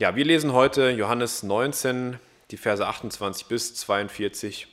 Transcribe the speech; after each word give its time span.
Ja, 0.00 0.14
wir 0.14 0.24
lesen 0.24 0.52
heute 0.52 0.90
Johannes 0.90 1.42
19, 1.42 2.20
die 2.52 2.56
Verse 2.56 2.86
28 2.86 3.46
bis 3.46 3.74
42. 3.74 4.68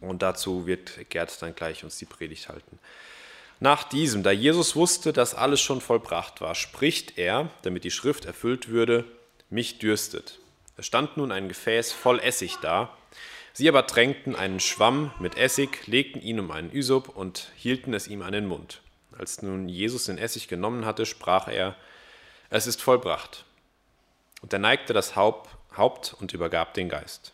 Und 0.00 0.22
dazu 0.22 0.66
wird 0.66 1.08
Gerd 1.08 1.40
dann 1.40 1.54
gleich 1.54 1.84
uns 1.84 1.98
die 1.98 2.04
Predigt 2.04 2.48
halten. 2.48 2.80
Nach 3.60 3.84
diesem, 3.84 4.24
da 4.24 4.32
Jesus 4.32 4.74
wusste, 4.74 5.12
dass 5.12 5.36
alles 5.36 5.60
schon 5.60 5.80
vollbracht 5.80 6.40
war, 6.40 6.56
spricht 6.56 7.16
er, 7.16 7.48
damit 7.62 7.84
die 7.84 7.92
Schrift 7.92 8.24
erfüllt 8.24 8.70
würde, 8.70 9.04
mich 9.50 9.78
dürstet. 9.78 10.40
Es 10.76 10.86
stand 10.86 11.16
nun 11.16 11.30
ein 11.30 11.46
Gefäß 11.46 11.92
voll 11.92 12.18
Essig 12.18 12.56
da. 12.60 12.96
Sie 13.52 13.68
aber 13.68 13.86
tränkten 13.86 14.34
einen 14.34 14.58
Schwamm 14.58 15.12
mit 15.20 15.36
Essig, 15.36 15.86
legten 15.86 16.20
ihn 16.20 16.40
um 16.40 16.50
einen 16.50 16.74
Ysop 16.74 17.08
und 17.08 17.52
hielten 17.54 17.94
es 17.94 18.08
ihm 18.08 18.22
an 18.22 18.32
den 18.32 18.46
Mund. 18.46 18.80
Als 19.16 19.42
nun 19.42 19.68
Jesus 19.68 20.06
den 20.06 20.18
Essig 20.18 20.48
genommen 20.48 20.86
hatte, 20.86 21.06
sprach 21.06 21.46
er, 21.46 21.76
es 22.50 22.66
ist 22.66 22.82
vollbracht. 22.82 23.44
Und 24.42 24.52
er 24.52 24.58
neigte 24.58 24.92
das 24.92 25.16
Haupt 25.16 26.14
und 26.20 26.34
übergab 26.34 26.74
den 26.74 26.88
Geist. 26.88 27.32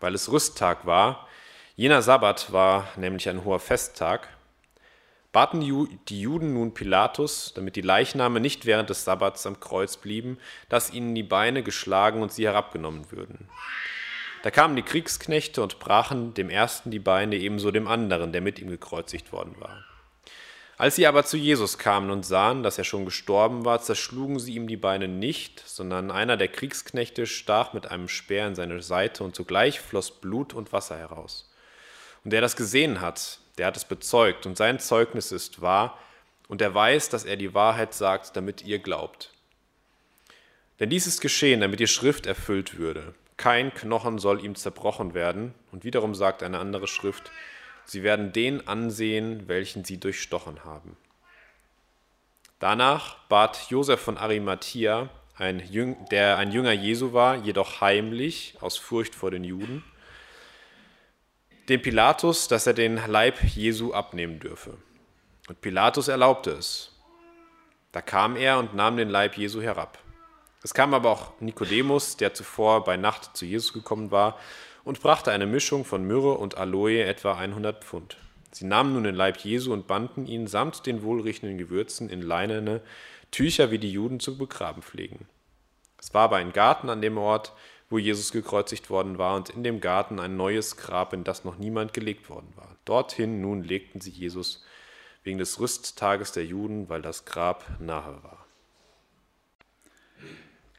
Weil 0.00 0.14
es 0.14 0.32
Rüsttag 0.32 0.84
war, 0.86 1.28
jener 1.76 2.02
Sabbat 2.02 2.52
war 2.52 2.88
nämlich 2.96 3.28
ein 3.28 3.44
hoher 3.44 3.60
Festtag, 3.60 4.28
baten 5.30 5.60
die 5.60 6.20
Juden 6.20 6.54
nun 6.54 6.74
Pilatus, 6.74 7.52
damit 7.54 7.76
die 7.76 7.82
Leichname 7.82 8.40
nicht 8.40 8.66
während 8.66 8.90
des 8.90 9.04
Sabbats 9.04 9.46
am 9.46 9.60
Kreuz 9.60 9.96
blieben, 9.96 10.38
dass 10.68 10.92
ihnen 10.92 11.14
die 11.14 11.22
Beine 11.22 11.62
geschlagen 11.62 12.22
und 12.22 12.32
sie 12.32 12.46
herabgenommen 12.46 13.10
würden. 13.10 13.48
Da 14.42 14.50
kamen 14.50 14.74
die 14.74 14.82
Kriegsknechte 14.82 15.62
und 15.62 15.78
brachen 15.78 16.34
dem 16.34 16.50
ersten 16.50 16.90
die 16.90 16.98
Beine, 16.98 17.36
ebenso 17.36 17.70
dem 17.70 17.86
anderen, 17.86 18.32
der 18.32 18.40
mit 18.40 18.58
ihm 18.58 18.68
gekreuzigt 18.68 19.32
worden 19.32 19.54
war. 19.58 19.84
Als 20.78 20.96
sie 20.96 21.06
aber 21.06 21.24
zu 21.24 21.36
Jesus 21.36 21.78
kamen 21.78 22.10
und 22.10 22.24
sahen, 22.24 22.62
dass 22.62 22.78
er 22.78 22.84
schon 22.84 23.04
gestorben 23.04 23.64
war, 23.64 23.80
zerschlugen 23.80 24.38
sie 24.38 24.54
ihm 24.54 24.66
die 24.66 24.76
Beine 24.76 25.06
nicht, 25.06 25.62
sondern 25.66 26.10
einer 26.10 26.36
der 26.36 26.48
Kriegsknechte 26.48 27.26
stach 27.26 27.72
mit 27.72 27.90
einem 27.90 28.08
Speer 28.08 28.48
in 28.48 28.54
seine 28.54 28.82
Seite 28.82 29.22
und 29.22 29.36
zugleich 29.36 29.80
floss 29.80 30.10
Blut 30.10 30.54
und 30.54 30.72
Wasser 30.72 30.98
heraus. 30.98 31.50
Und 32.24 32.32
der 32.32 32.40
das 32.40 32.56
gesehen 32.56 33.00
hat, 33.00 33.38
der 33.58 33.66
hat 33.66 33.76
es 33.76 33.84
bezeugt 33.84 34.46
und 34.46 34.56
sein 34.56 34.78
Zeugnis 34.78 35.30
ist 35.30 35.60
wahr 35.60 35.98
und 36.48 36.62
er 36.62 36.74
weiß, 36.74 37.10
dass 37.10 37.24
er 37.24 37.36
die 37.36 37.54
Wahrheit 37.54 37.94
sagt, 37.94 38.36
damit 38.36 38.62
ihr 38.62 38.78
glaubt. 38.78 39.30
Denn 40.80 40.90
dies 40.90 41.06
ist 41.06 41.20
geschehen, 41.20 41.60
damit 41.60 41.80
die 41.80 41.86
Schrift 41.86 42.26
erfüllt 42.26 42.76
würde. 42.76 43.14
Kein 43.36 43.72
Knochen 43.74 44.18
soll 44.18 44.44
ihm 44.44 44.54
zerbrochen 44.54 45.14
werden. 45.14 45.54
Und 45.70 45.84
wiederum 45.84 46.14
sagt 46.14 46.42
eine 46.42 46.58
andere 46.58 46.86
Schrift, 46.86 47.30
Sie 47.84 48.02
werden 48.02 48.32
den 48.32 48.66
ansehen, 48.68 49.48
welchen 49.48 49.84
sie 49.84 49.98
durchstochen 49.98 50.64
haben. 50.64 50.96
Danach 52.58 53.16
bat 53.28 53.70
Josef 53.70 54.00
von 54.00 54.16
Arimathea, 54.16 55.08
ein 55.36 55.62
der 56.10 56.38
ein 56.38 56.52
Jünger 56.52 56.72
Jesu 56.72 57.12
war, 57.12 57.36
jedoch 57.36 57.80
heimlich 57.80 58.56
aus 58.60 58.76
Furcht 58.76 59.14
vor 59.14 59.30
den 59.30 59.42
Juden, 59.42 59.82
den 61.68 61.82
Pilatus, 61.82 62.48
dass 62.48 62.66
er 62.66 62.74
den 62.74 63.00
Leib 63.06 63.42
Jesu 63.42 63.92
abnehmen 63.92 64.38
dürfe. 64.40 64.76
Und 65.48 65.60
Pilatus 65.60 66.08
erlaubte 66.08 66.50
es. 66.52 66.92
Da 67.92 68.00
kam 68.00 68.36
er 68.36 68.58
und 68.58 68.74
nahm 68.74 68.96
den 68.96 69.08
Leib 69.08 69.36
Jesu 69.36 69.60
herab. 69.60 69.98
Es 70.62 70.72
kam 70.72 70.94
aber 70.94 71.10
auch 71.10 71.32
Nikodemus, 71.40 72.16
der 72.16 72.34
zuvor 72.34 72.84
bei 72.84 72.96
Nacht 72.96 73.36
zu 73.36 73.44
Jesus 73.44 73.72
gekommen 73.72 74.10
war, 74.10 74.38
und 74.84 75.00
brachte 75.00 75.32
eine 75.32 75.46
Mischung 75.46 75.84
von 75.84 76.04
Myrrhe 76.04 76.34
und 76.34 76.56
Aloe, 76.56 77.04
etwa 77.04 77.34
100 77.34 77.84
Pfund. 77.84 78.16
Sie 78.50 78.64
nahmen 78.66 78.92
nun 78.92 79.04
den 79.04 79.14
Leib 79.14 79.38
Jesu 79.38 79.72
und 79.72 79.86
banden 79.86 80.26
ihn 80.26 80.46
samt 80.46 80.86
den 80.86 81.02
wohlriechenden 81.02 81.56
Gewürzen 81.56 82.10
in 82.10 82.20
leinene 82.20 82.82
Tücher, 83.30 83.70
wie 83.70 83.78
die 83.78 83.90
Juden 83.90 84.20
zu 84.20 84.36
begraben 84.36 84.82
pflegen. 84.82 85.26
Es 85.98 86.12
war 86.12 86.24
aber 86.24 86.36
ein 86.36 86.52
Garten 86.52 86.90
an 86.90 87.00
dem 87.00 87.16
Ort, 87.16 87.52
wo 87.88 87.98
Jesus 87.98 88.32
gekreuzigt 88.32 88.90
worden 88.90 89.18
war, 89.18 89.36
und 89.36 89.50
in 89.50 89.62
dem 89.62 89.80
Garten 89.80 90.18
ein 90.18 90.36
neues 90.36 90.76
Grab, 90.76 91.12
in 91.12 91.24
das 91.24 91.44
noch 91.44 91.58
niemand 91.58 91.92
gelegt 91.92 92.28
worden 92.28 92.52
war. 92.56 92.76
Dorthin 92.84 93.40
nun 93.40 93.62
legten 93.62 94.00
sie 94.00 94.10
Jesus 94.10 94.64
wegen 95.22 95.38
des 95.38 95.60
Rüsttages 95.60 96.32
der 96.32 96.44
Juden, 96.44 96.88
weil 96.88 97.00
das 97.00 97.24
Grab 97.24 97.64
nahe 97.78 98.22
war. 98.22 98.44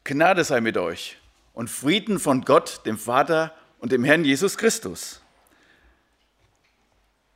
Gnade 0.04 0.44
sei 0.44 0.60
mit 0.60 0.76
euch 0.76 1.16
und 1.54 1.70
Frieden 1.70 2.18
von 2.18 2.42
Gott, 2.42 2.82
dem 2.84 2.98
Vater 2.98 3.54
und 3.84 3.92
dem 3.92 4.02
Herrn 4.02 4.24
Jesus 4.24 4.56
Christus. 4.56 5.20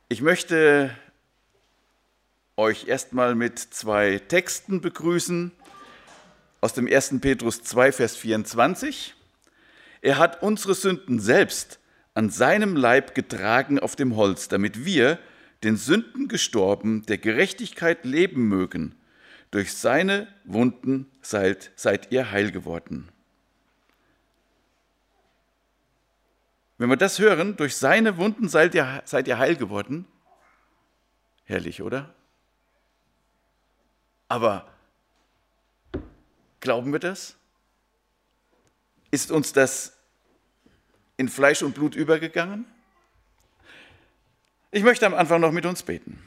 Ich 0.07 0.23
möchte 0.23 0.89
euch 2.57 2.87
erstmal 2.87 3.35
mit 3.35 3.59
zwei 3.59 4.17
Texten 4.17 4.81
begrüßen 4.81 5.51
aus 6.59 6.73
dem 6.73 6.87
1. 6.87 7.21
Petrus 7.21 7.61
2, 7.61 7.91
Vers 7.91 8.15
24. 8.15 9.13
Er 10.01 10.17
hat 10.17 10.41
unsere 10.41 10.73
Sünden 10.73 11.19
selbst 11.19 11.77
an 12.15 12.31
seinem 12.31 12.75
Leib 12.75 13.13
getragen 13.13 13.77
auf 13.77 13.95
dem 13.95 14.15
Holz, 14.15 14.47
damit 14.47 14.83
wir, 14.83 15.19
den 15.61 15.77
Sünden 15.77 16.27
gestorben, 16.29 17.05
der 17.05 17.19
Gerechtigkeit 17.19 18.05
leben 18.05 18.47
mögen. 18.47 18.95
Durch 19.51 19.75
seine 19.75 20.27
Wunden 20.45 21.11
seid, 21.21 21.69
seid 21.75 22.11
ihr 22.11 22.31
heil 22.31 22.49
geworden. 22.51 23.07
Wenn 26.79 26.89
wir 26.89 26.95
das 26.95 27.19
hören, 27.19 27.57
durch 27.57 27.75
seine 27.75 28.15
Wunden 28.15 28.47
seid 28.47 28.73
ihr, 28.73 29.03
seid 29.03 29.27
ihr 29.27 29.37
heil 29.37 29.57
geworden. 29.57 30.05
Herrlich, 31.43 31.81
oder? 31.81 32.15
Aber 34.29 34.71
glauben 36.61 36.93
wir 36.93 36.99
das? 36.99 37.35
Ist 39.11 39.29
uns 39.29 39.51
das 39.51 39.97
in 41.17 41.27
Fleisch 41.27 41.63
und 41.63 41.75
Blut 41.75 41.95
übergegangen? 41.95 42.65
Ich 44.71 44.83
möchte 44.83 45.05
am 45.05 45.15
Anfang 45.15 45.41
noch 45.41 45.51
mit 45.51 45.65
uns 45.65 45.83
beten. 45.83 46.23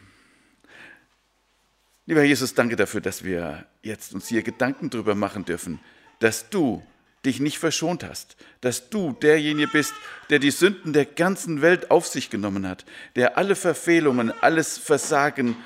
Lieber 2.04 2.24
Jesus, 2.24 2.52
danke 2.52 2.76
dafür, 2.76 3.00
dass 3.00 3.24
wir 3.24 3.64
jetzt 3.80 4.12
uns 4.12 4.28
hier 4.28 4.42
Gedanken 4.42 4.90
darüber 4.90 5.14
machen 5.14 5.46
dürfen, 5.46 5.80
dass 6.19 6.50
du 6.50 6.86
dich 7.25 7.41
nicht 7.41 7.59
verschont 7.59 8.05
hast, 8.05 8.37
dass 8.60 8.91
du 8.91 9.12
derjenige 9.12 9.69
bist, 9.69 9.94
der 10.31 10.38
die 10.38 10.50
Sünden 10.50 10.93
der 10.93 11.05
ganzen 11.05 11.62
Welt 11.62 11.91
auf 11.91 12.06
sich 12.06 12.31
genommen 12.31 12.66
hat, 12.66 12.84
der 13.16 13.38
alle 13.38 13.55
Verfehlungen, 13.55 14.33
alles 14.43 14.78
Versagen, 14.78 15.56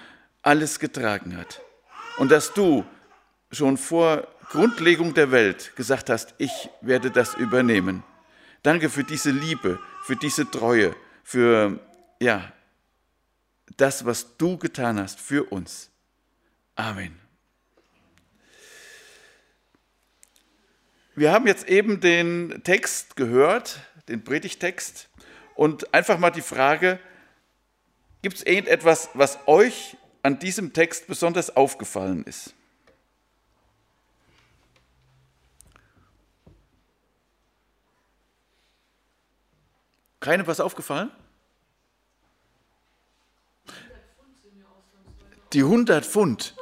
alles 0.42 0.78
getragen 0.78 1.36
hat. 1.36 1.62
Und 2.18 2.30
dass 2.30 2.52
du 2.52 2.84
schon 3.50 3.76
vor 3.76 4.28
Grundlegung 4.50 5.14
der 5.14 5.30
Welt 5.30 5.74
gesagt 5.76 6.10
hast, 6.10 6.34
ich 6.38 6.68
werde 6.80 7.10
das 7.10 7.34
übernehmen. 7.34 8.02
Danke 8.62 8.90
für 8.90 9.04
diese 9.04 9.30
Liebe, 9.30 9.78
für 10.04 10.16
diese 10.16 10.50
Treue, 10.50 10.94
für 11.24 11.78
ja, 12.20 12.52
das, 13.76 14.04
was 14.04 14.36
du 14.36 14.56
getan 14.56 14.98
hast 14.98 15.20
für 15.20 15.44
uns. 15.44 15.90
Amen. 16.74 17.25
Wir 21.18 21.32
haben 21.32 21.46
jetzt 21.46 21.66
eben 21.66 22.00
den 22.00 22.60
Text 22.62 23.16
gehört, 23.16 23.80
den 24.06 24.22
Predigtext, 24.22 25.08
und 25.54 25.94
einfach 25.94 26.18
mal 26.18 26.28
die 26.28 26.42
Frage, 26.42 27.00
gibt 28.20 28.36
es 28.36 28.42
irgendetwas, 28.42 29.08
was 29.14 29.38
euch 29.46 29.96
an 30.22 30.38
diesem 30.38 30.74
Text 30.74 31.06
besonders 31.06 31.56
aufgefallen 31.56 32.22
ist? 32.24 32.52
Keine 40.20 40.46
was 40.46 40.60
aufgefallen? 40.60 41.10
Die 45.54 45.62
100 45.62 46.04
Pfund. 46.04 46.54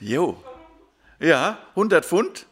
Jo. 0.00 0.42
Ja, 1.20 1.58
100 1.72 2.06
Pfund. 2.06 2.46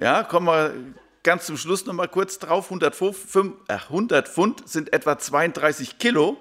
Ja, 0.00 0.24
kommen 0.24 0.46
wir 0.46 0.74
ganz 1.22 1.46
zum 1.46 1.56
Schluss 1.56 1.86
noch 1.86 1.94
mal 1.94 2.08
kurz 2.08 2.38
drauf. 2.38 2.66
105, 2.66 3.36
äh, 3.68 3.74
100 3.74 4.28
Pfund 4.28 4.68
sind 4.68 4.92
etwa 4.92 5.18
32 5.18 5.98
Kilo. 5.98 6.36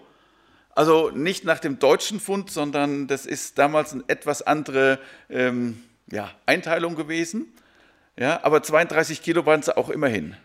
Also 0.71 1.11
nicht 1.11 1.45
nach 1.45 1.59
dem 1.59 1.77
deutschen 1.77 2.19
Pfund, 2.19 2.49
sondern 2.49 3.07
das 3.07 3.27
ist 3.27 3.59
damals 3.59 3.93
eine 3.93 4.03
etwas 4.07 4.41
andere 4.41 4.99
ähm, 5.29 5.83
ja, 6.07 6.31
Einteilung 6.47 6.95
gewesen. 6.95 7.53
Ja, 8.17 8.43
aber 8.43 8.63
32 8.63 9.21
Kilo 9.21 9.45
waren 9.45 9.59
es 9.59 9.69
auch 9.69 9.89
immerhin. 9.89 10.35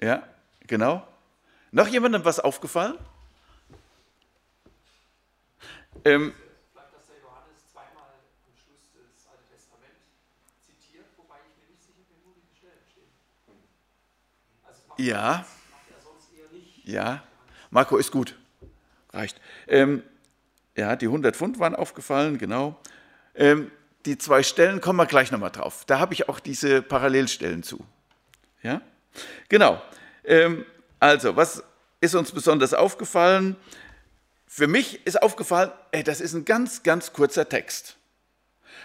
Ja, 0.00 0.22
genau. 0.66 1.06
Noch 1.72 1.88
jemandem 1.88 2.24
was 2.24 2.38
aufgefallen? 2.38 2.94
Ähm, 6.04 6.32
Ja. 14.96 15.44
Ja. 16.84 17.22
Marco 17.70 17.96
ist 17.96 18.10
gut. 18.10 18.36
Reicht. 19.12 19.40
Ähm, 19.66 20.02
ja, 20.76 20.96
die 20.96 21.06
100 21.06 21.36
Pfund 21.36 21.58
waren 21.58 21.74
aufgefallen, 21.74 22.38
genau. 22.38 22.78
Ähm, 23.34 23.70
die 24.04 24.18
zwei 24.18 24.42
Stellen 24.42 24.80
kommen 24.80 24.98
wir 24.98 25.06
gleich 25.06 25.30
nochmal 25.30 25.50
drauf. 25.50 25.84
Da 25.86 25.98
habe 25.98 26.14
ich 26.14 26.28
auch 26.28 26.38
diese 26.38 26.82
Parallelstellen 26.82 27.62
zu. 27.62 27.84
Ja? 28.62 28.80
Genau. 29.48 29.82
Ähm, 30.24 30.64
also, 31.00 31.36
was 31.36 31.62
ist 32.00 32.14
uns 32.14 32.32
besonders 32.32 32.72
aufgefallen? 32.72 33.56
Für 34.46 34.68
mich 34.68 35.04
ist 35.06 35.20
aufgefallen, 35.22 35.72
ey, 35.90 36.04
das 36.04 36.20
ist 36.20 36.34
ein 36.34 36.44
ganz, 36.44 36.82
ganz 36.82 37.12
kurzer 37.12 37.48
Text. 37.48 37.96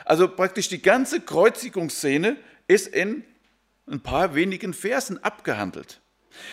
Also 0.06 0.28
praktisch 0.28 0.68
die 0.69 0.81
ganze 0.81 1.22
Kreuzigungsszene 1.22 2.38
ist 2.68 2.88
in 2.88 3.24
ein 3.88 4.02
paar 4.02 4.36
wenigen 4.36 4.74
Versen 4.74 5.24
abgehandelt. 5.24 6.00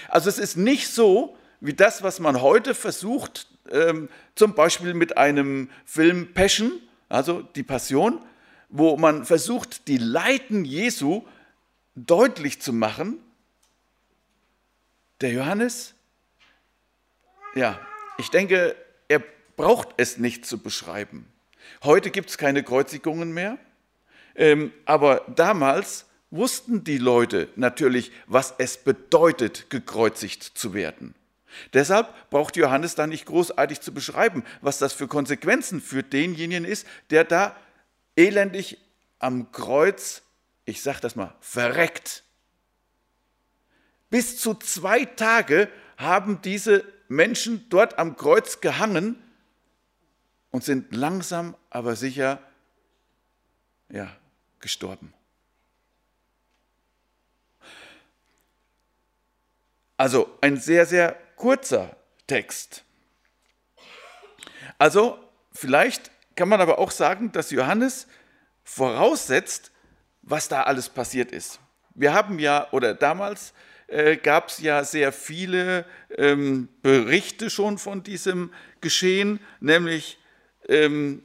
Also 0.08 0.28
es 0.28 0.38
ist 0.38 0.56
nicht 0.56 0.88
so, 0.88 1.36
wie 1.60 1.74
das, 1.74 2.02
was 2.02 2.20
man 2.20 2.40
heute 2.40 2.74
versucht, 2.74 3.48
ähm, 3.70 4.08
zum 4.34 4.54
Beispiel 4.54 4.94
mit 4.94 5.16
einem 5.16 5.70
Film 5.84 6.32
Passion, 6.34 6.72
also 7.08 7.42
die 7.42 7.62
Passion, 7.62 8.20
wo 8.68 8.96
man 8.96 9.24
versucht, 9.24 9.88
die 9.88 9.98
Leiden 9.98 10.64
Jesu 10.64 11.22
deutlich 11.94 12.60
zu 12.60 12.72
machen. 12.72 13.18
Der 15.20 15.32
Johannes, 15.32 15.94
ja, 17.54 17.78
ich 18.18 18.30
denke, 18.30 18.76
er 19.08 19.22
braucht 19.56 19.88
es 19.96 20.18
nicht 20.18 20.46
zu 20.46 20.58
beschreiben. 20.58 21.26
Heute 21.82 22.10
gibt 22.10 22.30
es 22.30 22.38
keine 22.38 22.62
Kreuzigungen 22.62 23.32
mehr, 23.32 23.58
ähm, 24.34 24.72
aber 24.84 25.24
damals 25.34 26.06
wussten 26.30 26.84
die 26.84 26.98
Leute 26.98 27.48
natürlich, 27.56 28.12
was 28.26 28.54
es 28.58 28.76
bedeutet, 28.76 29.70
gekreuzigt 29.70 30.42
zu 30.42 30.74
werden. 30.74 31.14
Deshalb 31.72 32.30
braucht 32.30 32.56
Johannes 32.56 32.94
da 32.94 33.06
nicht 33.06 33.26
großartig 33.26 33.80
zu 33.80 33.92
beschreiben, 33.92 34.44
was 34.60 34.78
das 34.78 34.92
für 34.92 35.08
Konsequenzen 35.08 35.80
für 35.80 36.02
denjenigen 36.02 36.64
ist, 36.64 36.86
der 37.10 37.24
da 37.24 37.56
elendig 38.16 38.78
am 39.18 39.50
Kreuz, 39.52 40.22
ich 40.64 40.82
sage 40.82 41.00
das 41.00 41.16
mal, 41.16 41.34
verreckt. 41.40 42.24
Bis 44.10 44.38
zu 44.38 44.54
zwei 44.54 45.04
Tage 45.04 45.68
haben 45.96 46.40
diese 46.42 46.84
Menschen 47.08 47.66
dort 47.70 47.98
am 47.98 48.16
Kreuz 48.16 48.60
gehangen 48.60 49.16
und 50.50 50.64
sind 50.64 50.94
langsam 50.94 51.56
aber 51.70 51.96
sicher 51.96 52.40
ja, 53.88 54.14
gestorben. 54.60 55.12
Also 59.98 60.30
ein 60.40 60.56
sehr, 60.56 60.86
sehr 60.86 61.16
kurzer 61.36 61.96
Text. 62.26 62.84
Also 64.78 65.18
vielleicht 65.52 66.12
kann 66.36 66.48
man 66.48 66.60
aber 66.60 66.78
auch 66.78 66.92
sagen, 66.92 67.32
dass 67.32 67.50
Johannes 67.50 68.06
voraussetzt, 68.62 69.72
was 70.22 70.48
da 70.48 70.62
alles 70.62 70.88
passiert 70.88 71.32
ist. 71.32 71.58
Wir 71.94 72.14
haben 72.14 72.38
ja, 72.38 72.68
oder 72.70 72.94
damals 72.94 73.52
äh, 73.88 74.16
gab 74.16 74.50
es 74.50 74.58
ja 74.60 74.84
sehr 74.84 75.10
viele 75.12 75.84
ähm, 76.16 76.68
Berichte 76.82 77.50
schon 77.50 77.76
von 77.76 78.04
diesem 78.04 78.52
Geschehen, 78.80 79.40
nämlich 79.58 80.18
ähm, 80.68 81.24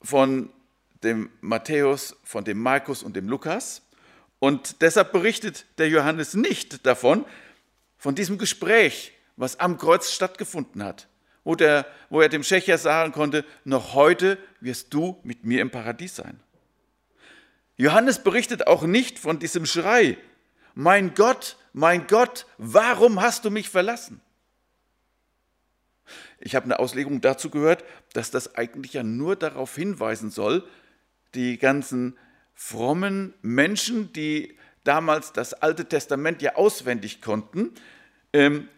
von 0.00 0.48
dem 1.02 1.28
Matthäus, 1.42 2.16
von 2.24 2.42
dem 2.44 2.58
Markus 2.58 3.02
und 3.02 3.16
dem 3.16 3.28
Lukas. 3.28 3.82
Und 4.38 4.80
deshalb 4.80 5.12
berichtet 5.12 5.66
der 5.76 5.90
Johannes 5.90 6.32
nicht 6.32 6.86
davon, 6.86 7.26
von 7.98 8.14
diesem 8.14 8.38
Gespräch, 8.38 9.12
was 9.36 9.60
am 9.60 9.78
Kreuz 9.78 10.12
stattgefunden 10.12 10.82
hat, 10.82 11.08
wo, 11.44 11.54
der, 11.54 11.86
wo 12.10 12.20
er 12.20 12.28
dem 12.28 12.42
Schächer 12.42 12.78
sagen 12.78 13.12
konnte, 13.12 13.44
noch 13.64 13.94
heute 13.94 14.38
wirst 14.60 14.92
du 14.92 15.20
mit 15.22 15.44
mir 15.44 15.60
im 15.60 15.70
Paradies 15.70 16.16
sein. 16.16 16.40
Johannes 17.76 18.22
berichtet 18.22 18.66
auch 18.66 18.82
nicht 18.84 19.18
von 19.18 19.38
diesem 19.38 19.66
Schrei, 19.66 20.16
mein 20.74 21.14
Gott, 21.14 21.56
mein 21.72 22.06
Gott, 22.06 22.46
warum 22.58 23.20
hast 23.20 23.44
du 23.44 23.50
mich 23.50 23.68
verlassen? 23.68 24.20
Ich 26.38 26.54
habe 26.54 26.64
eine 26.64 26.78
Auslegung 26.78 27.20
dazu 27.20 27.50
gehört, 27.50 27.84
dass 28.12 28.30
das 28.30 28.54
eigentlich 28.54 28.92
ja 28.92 29.02
nur 29.02 29.36
darauf 29.36 29.74
hinweisen 29.74 30.30
soll, 30.30 30.66
die 31.34 31.58
ganzen 31.58 32.16
frommen 32.54 33.34
Menschen, 33.42 34.12
die 34.12 34.56
damals 34.86 35.32
das 35.32 35.54
Alte 35.54 35.86
Testament 35.86 36.42
ja 36.42 36.56
auswendig 36.56 37.20
konnten, 37.20 37.74
ähm, 38.32 38.68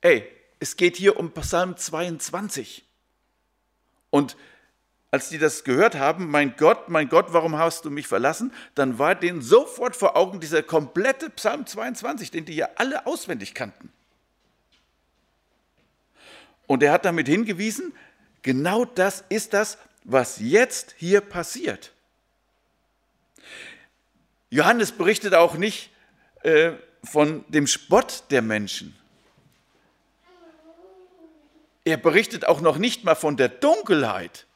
ey, 0.00 0.26
es 0.60 0.76
geht 0.76 0.96
hier 0.96 1.18
um 1.18 1.32
Psalm 1.32 1.76
22. 1.76 2.84
Und 4.10 4.36
als 5.10 5.28
die 5.28 5.38
das 5.38 5.62
gehört 5.64 5.94
haben, 5.94 6.28
mein 6.28 6.56
Gott, 6.56 6.88
mein 6.88 7.08
Gott, 7.08 7.26
warum 7.32 7.56
hast 7.56 7.84
du 7.84 7.90
mich 7.90 8.06
verlassen, 8.06 8.52
dann 8.74 8.98
war 8.98 9.14
denen 9.14 9.42
sofort 9.42 9.94
vor 9.94 10.16
Augen 10.16 10.40
dieser 10.40 10.62
komplette 10.62 11.30
Psalm 11.30 11.66
22, 11.66 12.30
den 12.30 12.44
die 12.44 12.56
ja 12.56 12.68
alle 12.76 13.06
auswendig 13.06 13.54
kannten. 13.54 13.92
Und 16.66 16.82
er 16.82 16.92
hat 16.92 17.04
damit 17.04 17.28
hingewiesen, 17.28 17.94
genau 18.42 18.84
das 18.84 19.24
ist 19.28 19.52
das, 19.52 19.78
was 20.02 20.38
jetzt 20.40 20.94
hier 20.98 21.20
passiert. 21.20 21.93
Johannes 24.54 24.92
berichtet 24.92 25.34
auch 25.34 25.56
nicht 25.56 25.90
äh, 26.44 26.74
von 27.02 27.44
dem 27.48 27.66
Spott 27.66 28.22
der 28.30 28.40
Menschen. 28.40 28.96
Er 31.84 31.96
berichtet 31.96 32.44
auch 32.44 32.60
noch 32.60 32.78
nicht 32.78 33.02
mal 33.02 33.16
von 33.16 33.36
der 33.36 33.48
Dunkelheit. 33.48 34.46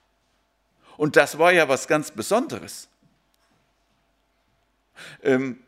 Und 0.99 1.17
das 1.17 1.37
war 1.41 1.53
ja 1.53 1.69
was 1.69 1.89
ganz 1.89 2.13
Besonderes. 2.13 2.89
Ähm, 5.21 5.59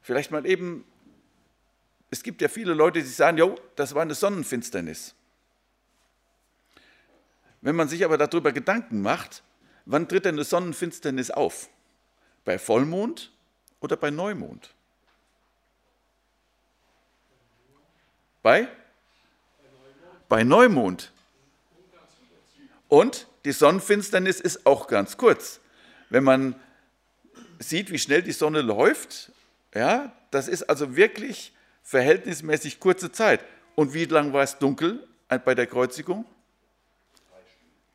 vielleicht 0.00 0.30
mal 0.30 0.46
eben, 0.46 0.84
es 2.10 2.22
gibt 2.22 2.40
ja 2.40 2.46
viele 2.46 2.74
Leute, 2.74 3.00
die 3.00 3.08
sagen, 3.08 3.36
jo, 3.36 3.58
das 3.74 3.96
war 3.96 4.02
eine 4.02 4.14
Sonnenfinsternis. 4.14 5.12
Wenn 7.60 7.74
man 7.74 7.88
sich 7.88 8.04
aber 8.04 8.16
darüber 8.16 8.52
Gedanken 8.52 9.02
macht, 9.02 9.42
wann 9.86 10.08
tritt 10.08 10.24
denn 10.24 10.36
eine 10.36 10.44
Sonnenfinsternis 10.44 11.32
auf? 11.32 11.68
Bei 12.44 12.60
Vollmond 12.60 13.31
oder 13.82 13.96
bei 13.96 14.10
Neumond? 14.10 14.70
Bei? 18.42 18.68
Bei 20.28 20.42
Neumond. 20.44 21.12
Und 22.88 23.26
die 23.44 23.52
Sonnenfinsternis 23.52 24.40
ist 24.40 24.66
auch 24.66 24.86
ganz 24.86 25.16
kurz. 25.16 25.60
Wenn 26.10 26.24
man 26.24 26.54
sieht, 27.58 27.90
wie 27.90 27.98
schnell 27.98 28.22
die 28.22 28.32
Sonne 28.32 28.60
läuft, 28.60 29.32
ja, 29.74 30.12
das 30.30 30.48
ist 30.48 30.64
also 30.64 30.96
wirklich 30.96 31.52
verhältnismäßig 31.82 32.80
kurze 32.80 33.12
Zeit. 33.12 33.44
Und 33.74 33.94
wie 33.94 34.04
lange 34.04 34.32
war 34.32 34.42
es 34.42 34.58
dunkel 34.58 35.06
bei 35.28 35.54
der 35.54 35.66
Kreuzigung? 35.66 36.24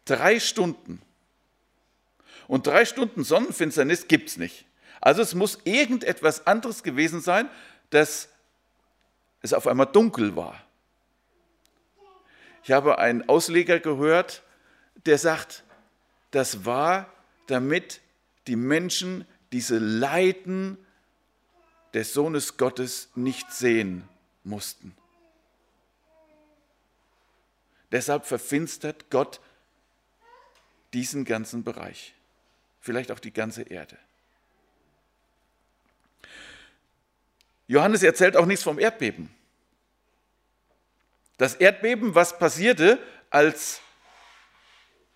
Drei 0.06 0.40
Stunden. 0.40 1.02
Und 2.48 2.66
drei 2.66 2.86
Stunden 2.86 3.24
Sonnenfinsternis 3.24 4.08
gibt 4.08 4.30
es 4.30 4.38
nicht. 4.38 4.66
Also 5.02 5.22
es 5.22 5.36
muss 5.36 5.60
irgendetwas 5.64 6.48
anderes 6.48 6.84
gewesen 6.84 7.22
sein, 7.22 7.50
dass 7.90 8.30
es 9.42 9.54
auf 9.54 9.68
einmal 9.68 9.88
dunkel 9.88 10.36
war. 10.36 10.62
Ich 12.64 12.72
habe 12.72 12.98
einen 12.98 13.30
Ausleger 13.30 13.80
gehört, 13.80 14.44
der 15.06 15.18
sagt, 15.18 15.64
das 16.32 16.66
war, 16.66 17.12
damit 17.48 18.02
die 18.48 18.58
Menschen 18.58 19.26
diese 19.52 19.78
Leiden 19.78 20.78
des 21.94 22.14
Sohnes 22.14 22.58
Gottes 22.58 23.10
nicht 23.16 23.52
sehen 23.54 24.08
mussten. 24.44 24.96
Deshalb 27.92 28.26
verfinstert 28.26 29.10
Gott 29.10 29.40
diesen 30.94 31.24
ganzen 31.24 31.64
Bereich, 31.64 32.14
vielleicht 32.82 33.12
auch 33.12 33.20
die 33.20 33.32
ganze 33.32 33.62
Erde. 33.62 33.98
Johannes 37.68 38.04
erzählt 38.04 38.38
auch 38.38 38.46
nichts 38.46 38.64
vom 38.64 38.80
Erdbeben. 38.80 39.30
Das 41.38 41.56
Erdbeben, 41.56 42.16
was 42.16 42.40
passierte, 42.40 42.98
als 43.30 43.82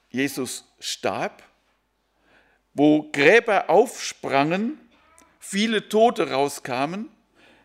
Jesus 0.10 0.65
starb, 0.79 1.41
wo 2.74 3.10
Gräber 3.12 3.70
aufsprangen, 3.70 4.79
viele 5.39 5.89
Tote 5.89 6.29
rauskamen, 6.31 7.10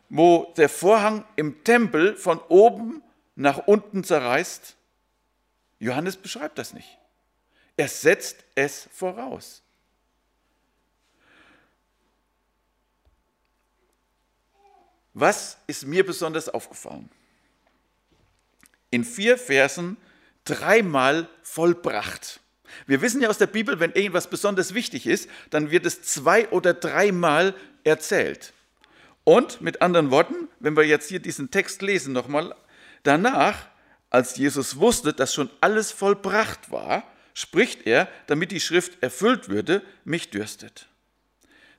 wo 0.09 0.53
der 0.57 0.69
Vorhang 0.69 1.25
im 1.35 1.65
Tempel 1.65 2.17
von 2.17 2.39
oben 2.49 3.03
nach 3.35 3.67
unten 3.67 4.05
zerreißt. 4.05 4.77
Johannes 5.79 6.17
beschreibt 6.17 6.59
das 6.59 6.73
nicht. 6.73 6.99
Er 7.77 7.89
setzt 7.89 8.45
es 8.55 8.89
voraus. 8.93 9.63
Was 15.19 15.57
ist 15.67 15.87
mir 15.87 16.05
besonders 16.05 16.51
aufgefallen? 16.51 17.09
In 18.91 19.03
vier 19.03 19.39
Versen 19.39 19.97
dreimal 20.45 21.27
vollbracht. 21.43 22.41
Wir 22.87 23.01
wissen 23.01 23.23
ja 23.23 23.31
aus 23.31 23.39
der 23.39 23.47
Bibel, 23.47 23.81
wenn 23.81 23.93
irgendwas 23.93 24.29
besonders 24.29 24.75
wichtig 24.75 25.07
ist, 25.07 25.31
dann 25.49 25.71
wird 25.71 25.87
es 25.87 26.03
zwei 26.03 26.47
oder 26.51 26.75
dreimal 26.75 27.55
erzählt. 27.83 28.53
Und 29.25 29.63
mit 29.63 29.81
anderen 29.81 30.11
Worten, 30.11 30.49
wenn 30.61 30.77
wir 30.77 30.85
jetzt 30.85 31.09
hier 31.09 31.19
diesen 31.19 31.51
Text 31.51 31.81
lesen 31.81 32.13
nochmal, 32.13 32.55
danach, 33.03 33.69
als 34.11 34.37
Jesus 34.37 34.77
wusste, 34.77 35.15
dass 35.15 35.33
schon 35.33 35.49
alles 35.63 35.93
vollbracht 35.93 36.71
war, 36.71 37.05
spricht 37.33 37.87
er, 37.87 38.07
damit 38.27 38.53
die 38.53 38.61
Schrift 38.61 39.03
erfüllt 39.03 39.49
würde, 39.49 39.81
mich 40.05 40.29
dürstet. 40.29 40.89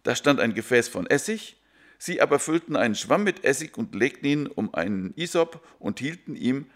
Da 0.02 0.16
stand 0.16 0.40
ein 0.40 0.56
Gefäß 0.56 0.88
von 0.88 1.06
Essig, 1.06 1.57
sie 1.98 2.22
aber 2.22 2.40
füllten 2.40 2.76
einen 2.76 2.96
Schwamm 2.96 3.24
mit 3.24 3.44
Essig 3.44 3.78
und 3.78 3.96
legten 3.96 4.26
ihn 4.26 4.48
um 4.48 4.74
einen 4.74 5.14
Isop 5.16 5.66
und 5.80 6.00
hielten 6.00 6.36
ihm, 6.36 6.70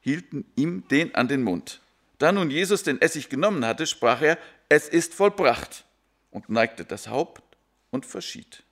hielten 0.00 0.44
ihm 0.56 0.86
den 0.88 1.14
an 1.14 1.28
den 1.28 1.42
Mund. 1.42 1.80
Da 2.18 2.32
nun 2.32 2.50
Jesus 2.50 2.82
den 2.82 3.00
Essig 3.00 3.28
genommen 3.28 3.64
hatte, 3.64 3.86
sprach 3.86 4.20
er, 4.20 4.38
es 4.68 4.88
ist 4.88 5.14
vollbracht 5.14 5.84
und 6.30 6.48
neigte 6.48 6.84
das 6.84 7.08
Haupt 7.08 7.42
und 7.90 8.06
verschied. 8.06 8.62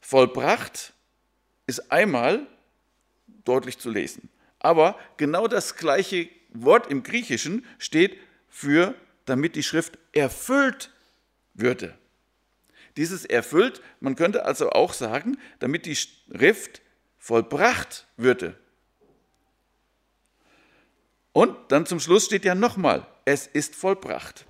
Vollbracht 0.00 0.92
ist 1.66 1.92
einmal 1.92 2.46
deutlich 3.44 3.78
zu 3.78 3.90
lesen. 3.90 4.28
Aber 4.58 4.98
genau 5.16 5.46
das 5.46 5.76
gleiche 5.76 6.28
Wort 6.50 6.90
im 6.90 7.02
Griechischen 7.02 7.64
steht 7.78 8.18
für, 8.48 8.94
damit 9.24 9.56
die 9.56 9.62
Schrift 9.62 9.98
erfüllt 10.12 10.90
würde. 11.54 11.96
Dieses 13.00 13.24
erfüllt, 13.24 13.80
man 14.00 14.14
könnte 14.14 14.44
also 14.44 14.72
auch 14.72 14.92
sagen, 14.92 15.38
damit 15.58 15.86
die 15.86 15.96
Schrift 15.96 16.82
vollbracht 17.16 18.06
würde. 18.18 18.58
Und 21.32 21.56
dann 21.72 21.86
zum 21.86 21.98
Schluss 21.98 22.26
steht 22.26 22.44
ja 22.44 22.54
nochmal, 22.54 23.06
es 23.24 23.46
ist 23.46 23.74
vollbracht. 23.74 24.44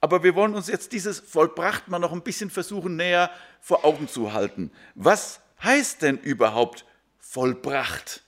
Aber 0.00 0.22
wir 0.22 0.34
wollen 0.34 0.54
uns 0.54 0.68
jetzt 0.68 0.92
dieses 0.92 1.20
vollbracht 1.20 1.88
mal 1.88 1.98
noch 1.98 2.14
ein 2.14 2.22
bisschen 2.22 2.48
versuchen 2.48 2.96
näher 2.96 3.30
vor 3.60 3.84
Augen 3.84 4.08
zu 4.08 4.32
halten. 4.32 4.72
Was 4.94 5.42
heißt 5.62 6.00
denn 6.00 6.16
überhaupt 6.16 6.86
vollbracht? 7.18 8.22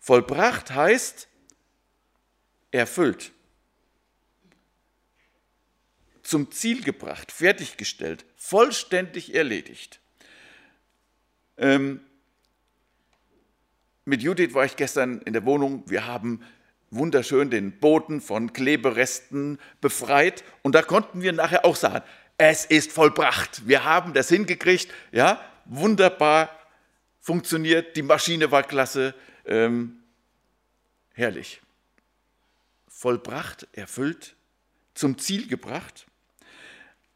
Vollbracht 0.00 0.72
heißt 0.72 1.28
erfüllt, 2.72 3.30
zum 6.28 6.50
Ziel 6.50 6.82
gebracht, 6.82 7.32
fertiggestellt, 7.32 8.26
vollständig 8.36 9.34
erledigt. 9.34 9.98
Ähm, 11.56 12.00
mit 14.04 14.22
Judith 14.22 14.52
war 14.52 14.66
ich 14.66 14.76
gestern 14.76 15.22
in 15.22 15.32
der 15.32 15.46
Wohnung. 15.46 15.84
Wir 15.86 16.06
haben 16.06 16.42
wunderschön 16.90 17.48
den 17.48 17.78
Boden 17.78 18.20
von 18.20 18.52
Kleberesten 18.52 19.58
befreit 19.80 20.44
und 20.62 20.74
da 20.74 20.82
konnten 20.82 21.22
wir 21.22 21.32
nachher 21.32 21.64
auch 21.64 21.76
sagen, 21.76 22.04
es 22.36 22.66
ist 22.66 22.92
vollbracht. 22.92 23.66
Wir 23.66 23.84
haben 23.84 24.12
das 24.12 24.28
hingekriegt, 24.28 24.92
ja, 25.12 25.40
wunderbar 25.64 26.50
funktioniert, 27.20 27.96
die 27.96 28.02
Maschine 28.02 28.50
war 28.50 28.64
klasse, 28.64 29.14
ähm, 29.46 30.02
herrlich. 31.14 31.62
Vollbracht, 32.86 33.66
erfüllt, 33.72 34.36
zum 34.92 35.16
Ziel 35.16 35.46
gebracht. 35.46 36.07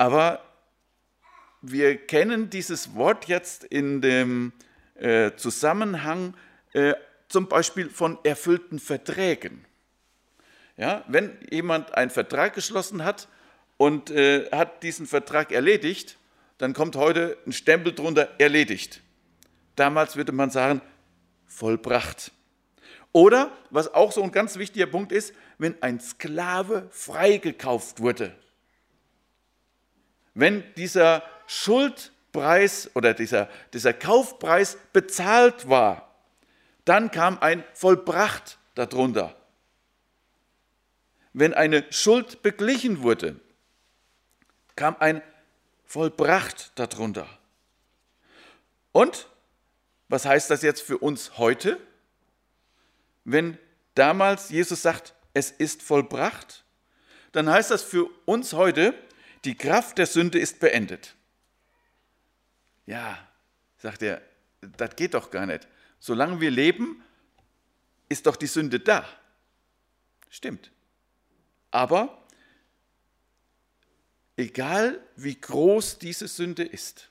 Aber 0.03 0.43
wir 1.61 1.97
kennen 1.97 2.51
dieses 2.51 2.97
Wort 2.97 3.27
jetzt 3.27 3.63
in 3.63 4.01
dem 4.01 4.53
äh, 4.97 5.31
Zusammenhang 5.37 6.35
äh, 6.73 6.95
zum 7.29 7.47
Beispiel 7.47 7.89
von 7.89 8.19
erfüllten 8.25 8.81
Verträgen. 8.81 9.65
Ja, 10.77 11.05
wenn 11.07 11.39
jemand 11.53 11.95
einen 11.95 12.11
Vertrag 12.11 12.53
geschlossen 12.55 13.05
hat 13.05 13.29
und 13.77 14.11
äh, 14.11 14.51
hat 14.51 14.83
diesen 14.83 15.07
Vertrag 15.07 15.53
erledigt, 15.53 16.17
dann 16.59 16.73
kommt 16.73 16.97
heute 16.97 17.39
ein 17.47 17.53
Stempel 17.53 17.95
drunter 17.95 18.29
erledigt. 18.39 19.03
Damals 19.77 20.17
würde 20.17 20.33
man 20.33 20.51
sagen 20.51 20.81
vollbracht. 21.47 22.33
Oder, 23.13 23.53
was 23.71 23.95
auch 23.95 24.11
so 24.11 24.25
ein 24.25 24.33
ganz 24.33 24.59
wichtiger 24.59 24.87
Punkt 24.87 25.13
ist, 25.13 25.33
wenn 25.59 25.81
ein 25.81 26.01
Sklave 26.01 26.89
freigekauft 26.91 28.01
wurde. 28.01 28.35
Wenn 30.35 30.65
dieser 30.75 31.23
Schuldpreis 31.47 32.91
oder 32.95 33.15
dieser, 33.15 33.49
dieser 33.73 33.93
Kaufpreis 33.93 34.79
bezahlt 34.93 35.69
war, 35.69 36.15
dann 36.85 37.11
kam 37.11 37.39
ein 37.41 37.65
Vollbracht 37.75 38.59
darunter. 38.75 39.37
Wenn 41.33 41.55
eine 41.55 41.85
Schuld 41.91 42.43
beglichen 42.43 43.03
wurde, 43.03 43.41
kam 44.77 44.97
ein 44.99 45.23
Vollbracht 45.85 46.73
darunter. 46.75 47.27
Und 48.93 49.29
was 50.09 50.27
heißt 50.27 50.51
das 50.51 50.63
jetzt 50.63 50.83
für 50.83 50.99
uns 50.99 51.39
heute? 51.39 51.81
Wenn 53.25 53.59
damals 53.95 54.51
Jesus 54.51 54.83
sagt, 54.83 55.15
es 55.35 55.51
ist 55.51 55.83
vollbracht, 55.83 56.65
dann 57.33 57.49
heißt 57.49 57.71
das 57.71 57.83
für 57.83 58.11
uns 58.27 58.53
heute, 58.53 58.95
die 59.45 59.57
Kraft 59.57 59.99
der 59.99 60.07
Sünde 60.07 60.39
ist 60.39 60.61
beendet. 60.61 61.15
Ja, 62.87 63.19
sagt 63.79 64.03
er, 64.03 64.23
das 64.61 64.97
geht 64.97 65.15
doch 65.15 65.31
gar 65.31 65.47
nicht. 65.47 65.67
Solange 65.99 66.41
wir 66.41 66.51
leben, 66.51 67.03
ist 68.09 68.27
doch 68.27 68.37
die 68.37 68.47
Sünde 68.47 68.81
da. 68.81 69.07
Stimmt. 70.29 70.71
Aber 71.71 72.25
egal 74.37 75.01
wie 75.17 75.41
groß 75.41 75.99
diese 75.99 76.29
Sünde 76.29 76.65
ist, 76.65 77.09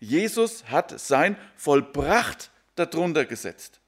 Jesus 0.00 0.64
hat 0.64 0.98
sein 0.98 1.36
Vollbracht 1.56 2.50
darunter 2.74 3.24
gesetzt. 3.24 3.80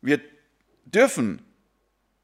Wir 0.00 0.20
dürfen 0.84 1.44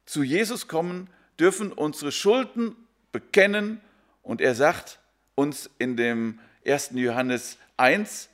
zu 0.05 0.23
Jesus 0.23 0.67
kommen, 0.67 1.09
dürfen 1.39 1.71
unsere 1.71 2.11
Schulden 2.11 2.75
bekennen 3.11 3.81
und 4.23 4.41
er 4.41 4.55
sagt 4.55 4.99
uns 5.35 5.69
in 5.77 5.97
dem 5.97 6.39
1. 6.65 6.91
Johannes 6.93 7.57
1, 7.77 8.29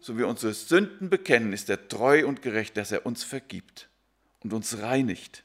so 0.00 0.18
wir 0.18 0.26
unsere 0.26 0.54
Sünden 0.54 1.10
bekennen, 1.10 1.52
ist 1.52 1.70
er 1.70 1.88
treu 1.88 2.26
und 2.26 2.42
gerecht, 2.42 2.76
dass 2.76 2.92
er 2.92 3.06
uns 3.06 3.22
vergibt 3.22 3.88
und 4.40 4.52
uns 4.52 4.78
reinigt. 4.80 5.44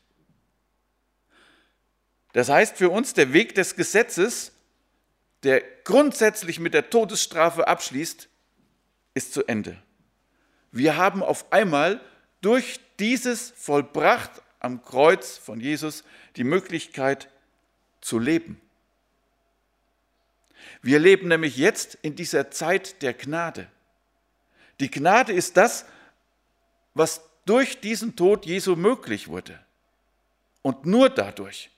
Das 2.33 2.49
heißt 2.49 2.77
für 2.77 2.89
uns, 2.89 3.13
der 3.13 3.33
Weg 3.33 3.55
des 3.55 3.75
Gesetzes, 3.75 4.51
der 5.43 5.61
grundsätzlich 5.83 6.59
mit 6.59 6.73
der 6.73 6.89
Todesstrafe 6.89 7.67
abschließt, 7.67 8.29
ist 9.13 9.33
zu 9.33 9.45
Ende. 9.45 9.81
Wir 10.71 10.97
haben 10.97 11.23
auf 11.23 11.51
einmal 11.51 12.01
durch 12.41 12.79
dieses 12.99 13.51
vollbracht 13.51 14.31
am 14.59 14.83
Kreuz 14.83 15.37
von 15.37 15.59
Jesus 15.59 16.03
die 16.35 16.43
Möglichkeit 16.43 17.29
zu 18.07 18.19
leben. 18.19 18.61
Wir 20.81 20.97
leben 20.97 21.27
nämlich 21.27 21.57
jetzt 21.57 21.95
in 21.95 22.15
dieser 22.15 22.49
Zeit 22.51 23.01
der 23.01 23.13
Gnade. 23.13 23.67
Die 24.79 24.89
Gnade 24.89 25.33
ist 25.33 25.57
das, 25.57 25.85
was 26.93 27.21
durch 27.45 27.81
diesen 27.81 28.15
Tod 28.15 28.45
Jesu 28.45 28.77
möglich 28.77 29.27
wurde. 29.27 29.59
Und 30.61 30.85
nur 30.85 31.09
dadurch. 31.09 31.69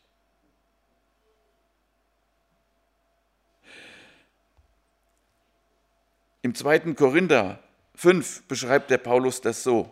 Im 6.43 6.53
2. 6.53 6.93
Korinther 6.93 7.59
5 7.95 8.43
beschreibt 8.43 8.91
der 8.91 8.99
Paulus 8.99 9.41
das 9.41 9.63
so. 9.63 9.91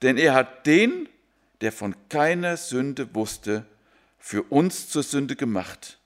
Denn 0.00 0.16
er 0.16 0.32
hat 0.32 0.66
den, 0.66 1.06
der 1.60 1.70
von 1.70 1.94
keiner 2.08 2.56
Sünde 2.56 3.14
wusste, 3.14 3.66
für 4.26 4.42
uns 4.42 4.88
zur 4.88 5.04
Sünde 5.04 5.36
gemacht, 5.36 6.00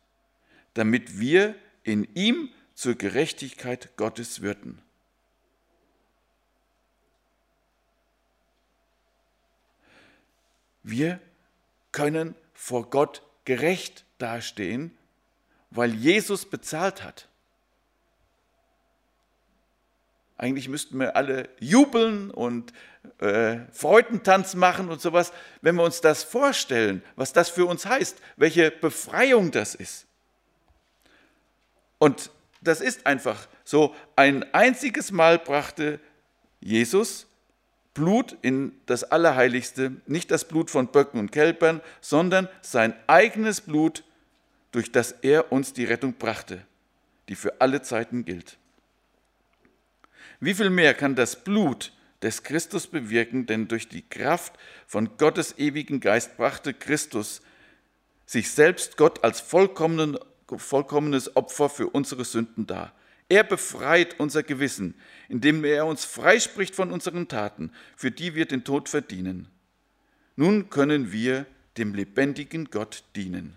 damit 0.75 1.19
wir 1.19 1.55
in 1.85 2.07
ihm 2.15 2.51
zur 2.75 2.95
Gerechtigkeit 2.95 3.97
Gottes 3.97 4.43
würden. 4.43 4.83
Wir 10.83 11.19
können 11.93 12.35
vor 12.53 12.91
Gott 12.91 13.23
gerecht 13.47 14.05
dastehen, 14.19 14.95
weil 15.71 15.95
Jesus 15.95 16.45
bezahlt 16.45 17.03
hat. 17.03 17.30
Eigentlich 20.41 20.71
müssten 20.71 20.99
wir 20.99 21.17
alle 21.17 21.51
jubeln 21.59 22.31
und 22.31 22.73
äh, 23.19 23.59
Freudentanz 23.73 24.55
machen 24.55 24.89
und 24.89 24.99
sowas, 24.99 25.35
wenn 25.61 25.75
wir 25.75 25.83
uns 25.85 26.01
das 26.01 26.23
vorstellen, 26.23 27.03
was 27.15 27.35
das 27.35 27.51
für 27.51 27.67
uns 27.67 27.85
heißt, 27.85 28.17
welche 28.39 28.71
Befreiung 28.71 29.51
das 29.51 29.75
ist. 29.75 30.07
Und 31.99 32.31
das 32.63 32.81
ist 32.81 33.05
einfach 33.07 33.49
so, 33.65 33.95
ein 34.17 34.47
einziges 34.55 35.13
Mal 35.13 35.39
brachte 35.39 36.01
Jesus 36.61 37.27
Blut 37.93 38.35
in 38.41 38.73
das 38.87 39.05
Allerheiligste, 39.05 39.93
nicht 40.07 40.31
das 40.31 40.47
Blut 40.47 40.71
von 40.71 40.87
Böcken 40.87 41.21
und 41.21 41.33
Kälbern, 41.33 41.83
sondern 42.01 42.49
sein 42.63 42.95
eigenes 43.09 43.61
Blut, 43.61 44.05
durch 44.73 44.91
das 44.91 45.13
er 45.21 45.53
uns 45.53 45.75
die 45.75 45.85
Rettung 45.85 46.15
brachte, 46.15 46.63
die 47.29 47.35
für 47.35 47.61
alle 47.61 47.83
Zeiten 47.83 48.25
gilt. 48.25 48.57
Wie 50.41 50.55
viel 50.55 50.71
mehr 50.71 50.95
kann 50.95 51.15
das 51.15 51.45
Blut 51.45 51.93
des 52.23 52.43
Christus 52.43 52.87
bewirken, 52.87 53.47
denn 53.47 53.69
durch 53.69 53.89
die 53.89 54.07
Kraft 54.09 54.55
von 54.87 55.17
Gottes 55.17 55.59
ewigen 55.59 56.01
Geist 56.01 56.37
brachte 56.37 56.75
Christus 56.75 57.43
sich 58.27 58.51
selbst 58.51 58.97
Gott 58.97 59.25
als 59.25 59.41
vollkommenes 59.41 61.37
Opfer 61.37 61.69
für 61.69 61.89
unsere 61.89 62.25
Sünden 62.25 62.67
dar. 62.67 62.95
Er 63.29 63.45
befreit 63.45 64.19
unser 64.19 64.43
Gewissen, 64.43 64.95
indem 65.29 65.65
er 65.65 65.87
uns 65.87 66.05
freispricht 66.05 66.75
von 66.75 66.91
unseren 66.91 67.29
Taten, 67.29 67.73
für 67.97 68.11
die 68.11 68.35
wir 68.35 68.47
den 68.47 68.65
Tod 68.65 68.89
verdienen. 68.89 69.49
Nun 70.37 70.71
können 70.71 71.13
wir 71.13 71.47
dem 71.77 71.95
lebendigen 71.95 72.71
Gott 72.71 73.05
dienen. 73.15 73.57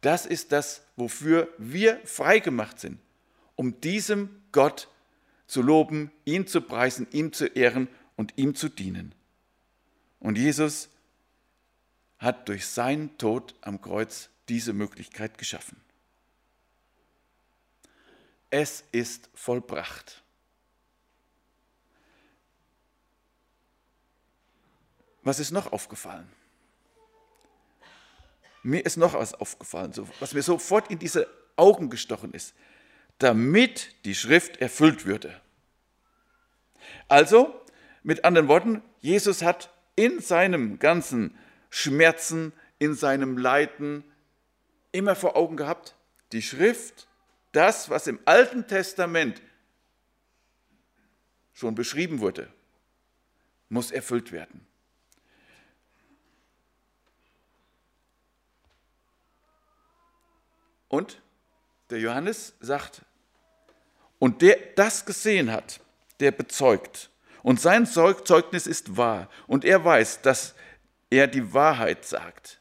Das 0.00 0.26
ist 0.26 0.52
das, 0.52 0.86
wofür 0.96 1.48
wir 1.58 2.00
freigemacht 2.04 2.80
sind, 2.80 2.98
um 3.54 3.80
diesem 3.80 4.42
Gott 4.52 4.88
zu 5.46 5.62
loben, 5.62 6.10
ihn 6.24 6.46
zu 6.46 6.60
preisen, 6.60 7.06
ihm 7.12 7.32
zu 7.32 7.46
ehren 7.46 7.88
und 8.16 8.36
ihm 8.36 8.54
zu 8.54 8.68
dienen. 8.68 9.14
Und 10.18 10.38
Jesus 10.38 10.88
hat 12.18 12.48
durch 12.48 12.66
seinen 12.66 13.16
Tod 13.18 13.54
am 13.60 13.80
Kreuz 13.80 14.30
diese 14.48 14.72
Möglichkeit 14.72 15.38
geschaffen. 15.38 15.80
Es 18.50 18.84
ist 18.92 19.28
vollbracht. 19.34 20.22
Was 25.22 25.40
ist 25.40 25.50
noch 25.50 25.72
aufgefallen? 25.72 26.30
Mir 28.62 28.84
ist 28.84 28.96
noch 28.96 29.14
was 29.14 29.34
aufgefallen, 29.34 29.92
was 30.20 30.34
mir 30.34 30.42
sofort 30.42 30.90
in 30.90 30.98
diese 30.98 31.28
Augen 31.56 31.90
gestochen 31.90 32.32
ist 32.32 32.54
damit 33.18 33.94
die 34.04 34.14
Schrift 34.14 34.58
erfüllt 34.58 35.06
würde. 35.06 35.40
Also, 37.08 37.60
mit 38.02 38.24
anderen 38.24 38.48
Worten, 38.48 38.82
Jesus 39.00 39.42
hat 39.42 39.72
in 39.96 40.20
seinem 40.20 40.78
ganzen 40.78 41.36
Schmerzen, 41.70 42.52
in 42.78 42.94
seinem 42.94 43.38
Leiden 43.38 44.04
immer 44.92 45.14
vor 45.16 45.36
Augen 45.36 45.56
gehabt, 45.56 45.94
die 46.32 46.42
Schrift, 46.42 47.08
das, 47.52 47.88
was 47.88 48.06
im 48.06 48.18
Alten 48.24 48.66
Testament 48.66 49.40
schon 51.54 51.74
beschrieben 51.74 52.20
wurde, 52.20 52.52
muss 53.68 53.90
erfüllt 53.90 54.30
werden. 54.30 54.66
Und 60.88 61.20
der 61.90 61.98
Johannes 62.00 62.54
sagt, 62.60 63.02
und 64.18 64.42
der 64.42 64.58
das 64.76 65.04
gesehen 65.04 65.52
hat, 65.52 65.80
der 66.20 66.32
bezeugt. 66.32 67.10
Und 67.42 67.60
sein 67.60 67.86
Zeugnis 67.86 68.66
ist 68.66 68.96
wahr. 68.96 69.28
Und 69.46 69.64
er 69.64 69.84
weiß, 69.84 70.22
dass 70.22 70.54
er 71.10 71.26
die 71.26 71.52
Wahrheit 71.52 72.04
sagt, 72.04 72.60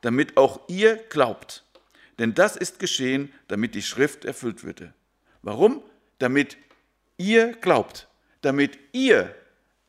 damit 0.00 0.36
auch 0.36 0.60
ihr 0.68 0.96
glaubt. 0.96 1.64
Denn 2.18 2.34
das 2.34 2.56
ist 2.56 2.78
geschehen, 2.78 3.32
damit 3.48 3.74
die 3.74 3.82
Schrift 3.82 4.24
erfüllt 4.24 4.64
würde. 4.64 4.94
Warum? 5.42 5.82
Damit 6.18 6.56
ihr 7.16 7.52
glaubt. 7.52 8.08
Damit 8.42 8.78
ihr, 8.92 9.34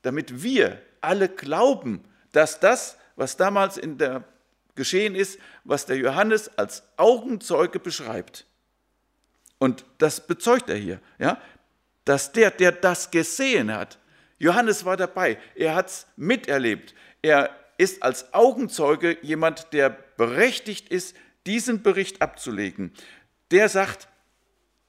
damit 0.02 0.44
wir 0.44 0.82
alle 1.02 1.30
glauben, 1.30 2.04
dass 2.32 2.60
das, 2.60 2.98
was 3.16 3.38
damals 3.38 3.78
in 3.78 3.98
der 3.98 4.24
geschehen 4.76 5.16
ist, 5.16 5.40
was 5.64 5.86
der 5.86 5.98
Johannes 5.98 6.58
als 6.58 6.84
Augenzeuge 6.98 7.80
beschreibt, 7.80 8.46
und 9.60 9.86
das 9.98 10.26
bezeugt 10.26 10.70
er 10.70 10.78
hier, 10.78 11.00
ja, 11.20 11.40
dass 12.06 12.32
der, 12.32 12.52
der 12.52 12.72
das 12.72 13.12
gesehen 13.12 13.74
hat, 13.74 13.98
Johannes 14.40 14.84
war 14.84 14.98
dabei, 14.98 15.38
er 15.56 15.76
hat 15.76 15.88
es 15.88 16.08
miterlebt, 16.18 16.94
er 17.22 17.50
ist 17.78 18.04
als 18.04 18.34
Augenzeuge 18.34 19.18
jemand, 19.22 19.72
der 19.74 19.90
berechtigt 19.90 20.90
ist, 20.90 21.16
diesen 21.46 21.82
Bericht 21.82 22.22
abzulegen. 22.22 22.94
Der 23.52 23.70
sagt, 23.70 24.08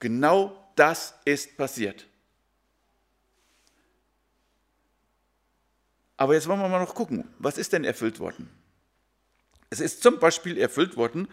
genau 0.00 0.70
das 0.76 1.14
ist 1.24 1.56
passiert. 1.56 2.06
Aber 6.16 6.34
jetzt 6.34 6.46
wollen 6.46 6.60
wir 6.60 6.68
mal 6.68 6.80
noch 6.80 6.94
gucken, 6.94 7.28
was 7.38 7.58
ist 7.58 7.72
denn 7.72 7.84
erfüllt 7.84 8.20
worden? 8.20 8.48
Es 9.70 9.80
ist 9.80 10.02
zum 10.02 10.18
Beispiel 10.18 10.58
erfüllt 10.58 10.96
worden, 10.96 11.28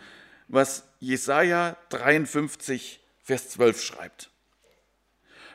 was 0.47 0.83
Jesaja 0.99 1.77
53 1.89 3.00
Vers 3.21 3.49
12 3.49 3.81
schreibt. 3.81 4.31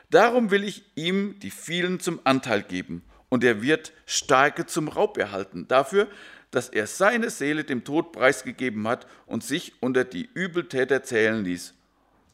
Darum 0.09 0.51
will 0.51 0.63
ich 0.63 0.85
ihm 0.95 1.39
die 1.39 1.51
vielen 1.51 1.99
zum 1.99 2.21
Anteil 2.23 2.63
geben, 2.63 3.03
und 3.29 3.43
er 3.43 3.61
wird 3.61 3.91
Starke 4.05 4.65
zum 4.65 4.87
Raub 4.87 5.17
erhalten, 5.17 5.67
dafür, 5.67 6.07
dass 6.51 6.69
er 6.69 6.87
seine 6.87 7.29
Seele 7.29 7.65
dem 7.65 7.83
Tod 7.83 8.13
preisgegeben 8.13 8.87
hat 8.87 9.05
und 9.25 9.43
sich 9.43 9.73
unter 9.81 10.05
die 10.05 10.29
Übeltäter 10.33 11.03
zählen 11.03 11.43
ließ 11.43 11.73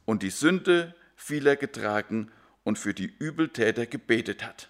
und 0.06 0.22
die 0.22 0.30
Sünde 0.30 0.94
vieler 1.16 1.56
getragen 1.56 2.32
und 2.64 2.78
für 2.78 2.94
die 2.94 3.12
Übeltäter 3.18 3.88
gebetet 3.88 4.44
hat. 4.44 4.70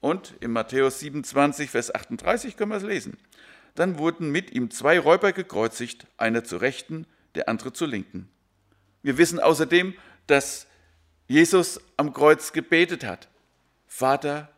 Und 0.00 0.34
in 0.40 0.50
Matthäus 0.50 1.00
27, 1.00 1.70
Vers 1.70 1.94
38 1.94 2.56
können 2.56 2.72
wir 2.72 2.76
es 2.76 2.82
lesen. 2.82 3.18
Dann 3.74 3.98
wurden 3.98 4.30
mit 4.30 4.52
ihm 4.52 4.70
zwei 4.70 4.98
Räuber 4.98 5.32
gekreuzigt, 5.32 6.06
einer 6.16 6.44
zur 6.44 6.60
Rechten 6.60 7.06
der 7.36 7.48
andere 7.48 7.72
zur 7.72 7.88
Linken. 7.88 8.28
Wir 9.02 9.18
wissen 9.18 9.38
außerdem, 9.38 9.94
dass 10.26 10.66
Jesus 11.28 11.80
am 11.96 12.12
Kreuz 12.12 12.52
gebetet 12.52 13.04
hat. 13.04 13.28
Vater, 13.86 14.50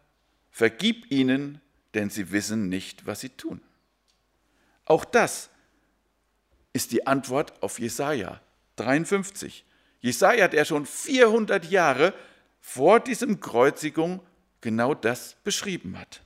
vergib 0.51 1.11
ihnen, 1.11 1.61
denn 1.95 2.11
sie 2.11 2.33
wissen 2.33 2.69
nicht, 2.69 3.07
was 3.07 3.21
sie 3.21 3.31
tun. 3.31 3.61
Auch 4.85 5.05
das 5.05 5.51
ist 6.73 6.93
die 6.93 7.07
Antwort 7.07 7.62
auf 7.62 7.79
Jesaja 7.79 8.41
53. 8.77 9.64
Jesaja, 10.01 10.49
der 10.49 10.64
schon 10.64 10.87
400 10.87 11.71
Jahre 11.71 12.14
vor 12.61 13.01
diesem 13.01 13.41
Kreuzigung 13.41 14.21
genau 14.61 14.95
das 14.95 15.37
beschrieben 15.45 15.99
hat. 15.99 16.23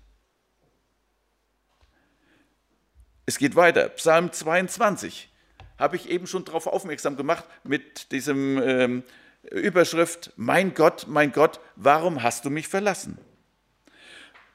Es 3.26 3.38
geht 3.38 3.56
weiter. 3.56 3.88
Psalm 3.90 4.32
22 4.32 5.31
habe 5.78 5.96
ich 5.96 6.08
eben 6.08 6.26
schon 6.26 6.44
darauf 6.44 6.66
aufmerksam 6.66 7.16
gemacht 7.16 7.44
mit 7.64 8.12
diesem 8.12 8.58
ähm, 8.62 9.02
Überschrift, 9.50 10.32
mein 10.36 10.74
Gott, 10.74 11.06
mein 11.08 11.32
Gott, 11.32 11.60
warum 11.76 12.22
hast 12.22 12.44
du 12.44 12.50
mich 12.50 12.68
verlassen? 12.68 13.18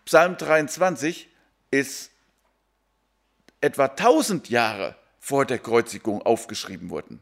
Psalm 0.05 0.37
23 0.37 1.29
ist 1.71 2.11
etwa 3.59 3.85
1000 3.85 4.49
Jahre 4.49 4.95
vor 5.19 5.45
der 5.45 5.59
Kreuzigung 5.59 6.21
aufgeschrieben 6.21 6.89
worden. 6.89 7.21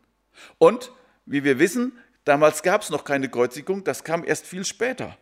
Und 0.59 0.91
wie 1.25 1.43
wir 1.43 1.57
wissen, 1.57 1.97
damals 2.23 2.61
gab 2.61 2.83
es 2.83 2.91
noch 2.91 3.03
keine 3.03 3.29
Kreuzigung, 3.29 3.83
das 3.83 4.03
kam 4.03 4.23
erst 4.23 4.45
viel 4.45 4.65
später. 4.65 5.17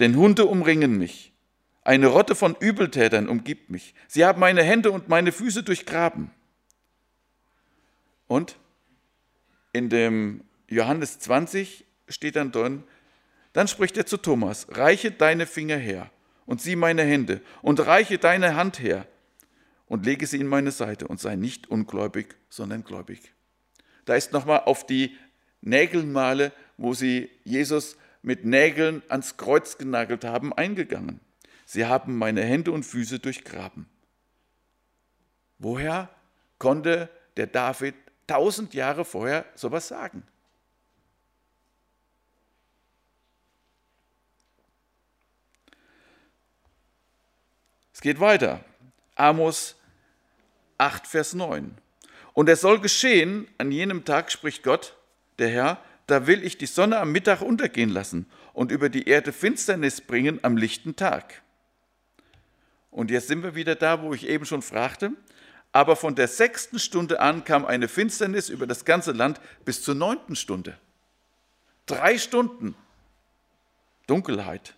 Denn 0.00 0.16
Hunde 0.16 0.46
umringen 0.46 0.98
mich, 0.98 1.32
eine 1.84 2.08
Rotte 2.08 2.34
von 2.34 2.56
Übeltätern 2.58 3.28
umgibt 3.28 3.70
mich, 3.70 3.94
sie 4.08 4.24
haben 4.24 4.40
meine 4.40 4.64
Hände 4.64 4.90
und 4.90 5.08
meine 5.08 5.30
Füße 5.30 5.62
durchgraben. 5.62 6.30
Und 8.32 8.56
in 9.74 9.90
dem 9.90 10.42
Johannes 10.66 11.18
20 11.18 11.84
steht 12.08 12.36
dann 12.36 12.50
drin, 12.50 12.82
dann 13.52 13.68
spricht 13.68 13.98
er 13.98 14.06
zu 14.06 14.16
Thomas, 14.16 14.68
reiche 14.70 15.10
deine 15.10 15.44
Finger 15.44 15.76
her 15.76 16.10
und 16.46 16.62
sieh 16.62 16.74
meine 16.74 17.02
Hände 17.02 17.42
und 17.60 17.78
reiche 17.80 18.16
deine 18.16 18.56
Hand 18.56 18.80
her 18.80 19.06
und 19.84 20.06
lege 20.06 20.26
sie 20.26 20.40
in 20.40 20.46
meine 20.46 20.70
Seite 20.70 21.08
und 21.08 21.20
sei 21.20 21.36
nicht 21.36 21.68
ungläubig, 21.68 22.34
sondern 22.48 22.84
gläubig. 22.84 23.34
Da 24.06 24.14
ist 24.14 24.32
nochmal 24.32 24.60
auf 24.60 24.86
die 24.86 25.14
Nägelmale, 25.60 26.52
wo 26.78 26.94
sie 26.94 27.28
Jesus 27.44 27.98
mit 28.22 28.46
Nägeln 28.46 29.02
ans 29.10 29.36
Kreuz 29.36 29.76
genagelt 29.76 30.24
haben, 30.24 30.54
eingegangen. 30.54 31.20
Sie 31.66 31.84
haben 31.84 32.16
meine 32.16 32.42
Hände 32.42 32.72
und 32.72 32.84
Füße 32.84 33.18
durchgraben. 33.18 33.84
Woher 35.58 36.08
konnte 36.58 37.10
der 37.36 37.46
David 37.46 37.94
tausend 38.26 38.74
Jahre 38.74 39.04
vorher 39.04 39.44
sowas 39.54 39.88
sagen. 39.88 40.22
Es 47.92 48.00
geht 48.00 48.20
weiter. 48.20 48.64
Amos 49.14 49.76
8, 50.78 51.06
Vers 51.06 51.34
9. 51.34 51.76
Und 52.34 52.48
es 52.48 52.60
soll 52.60 52.80
geschehen, 52.80 53.46
an 53.58 53.70
jenem 53.70 54.04
Tag 54.04 54.32
spricht 54.32 54.62
Gott, 54.62 54.96
der 55.38 55.48
Herr, 55.48 55.84
da 56.06 56.26
will 56.26 56.42
ich 56.44 56.58
die 56.58 56.66
Sonne 56.66 56.98
am 56.98 57.12
Mittag 57.12 57.42
untergehen 57.42 57.90
lassen 57.90 58.26
und 58.52 58.72
über 58.72 58.88
die 58.88 59.06
Erde 59.08 59.32
Finsternis 59.32 60.00
bringen 60.00 60.40
am 60.42 60.56
lichten 60.56 60.96
Tag. 60.96 61.42
Und 62.90 63.10
jetzt 63.10 63.28
sind 63.28 63.42
wir 63.42 63.54
wieder 63.54 63.74
da, 63.74 64.02
wo 64.02 64.12
ich 64.12 64.28
eben 64.28 64.44
schon 64.44 64.62
fragte. 64.62 65.12
Aber 65.72 65.96
von 65.96 66.14
der 66.14 66.28
sechsten 66.28 66.78
Stunde 66.78 67.20
an 67.20 67.44
kam 67.44 67.64
eine 67.64 67.88
Finsternis 67.88 68.48
über 68.50 68.66
das 68.66 68.84
ganze 68.84 69.12
Land 69.12 69.40
bis 69.64 69.82
zur 69.82 69.94
neunten 69.94 70.36
Stunde. 70.36 70.78
Drei 71.86 72.18
Stunden 72.18 72.74
Dunkelheit 74.06 74.74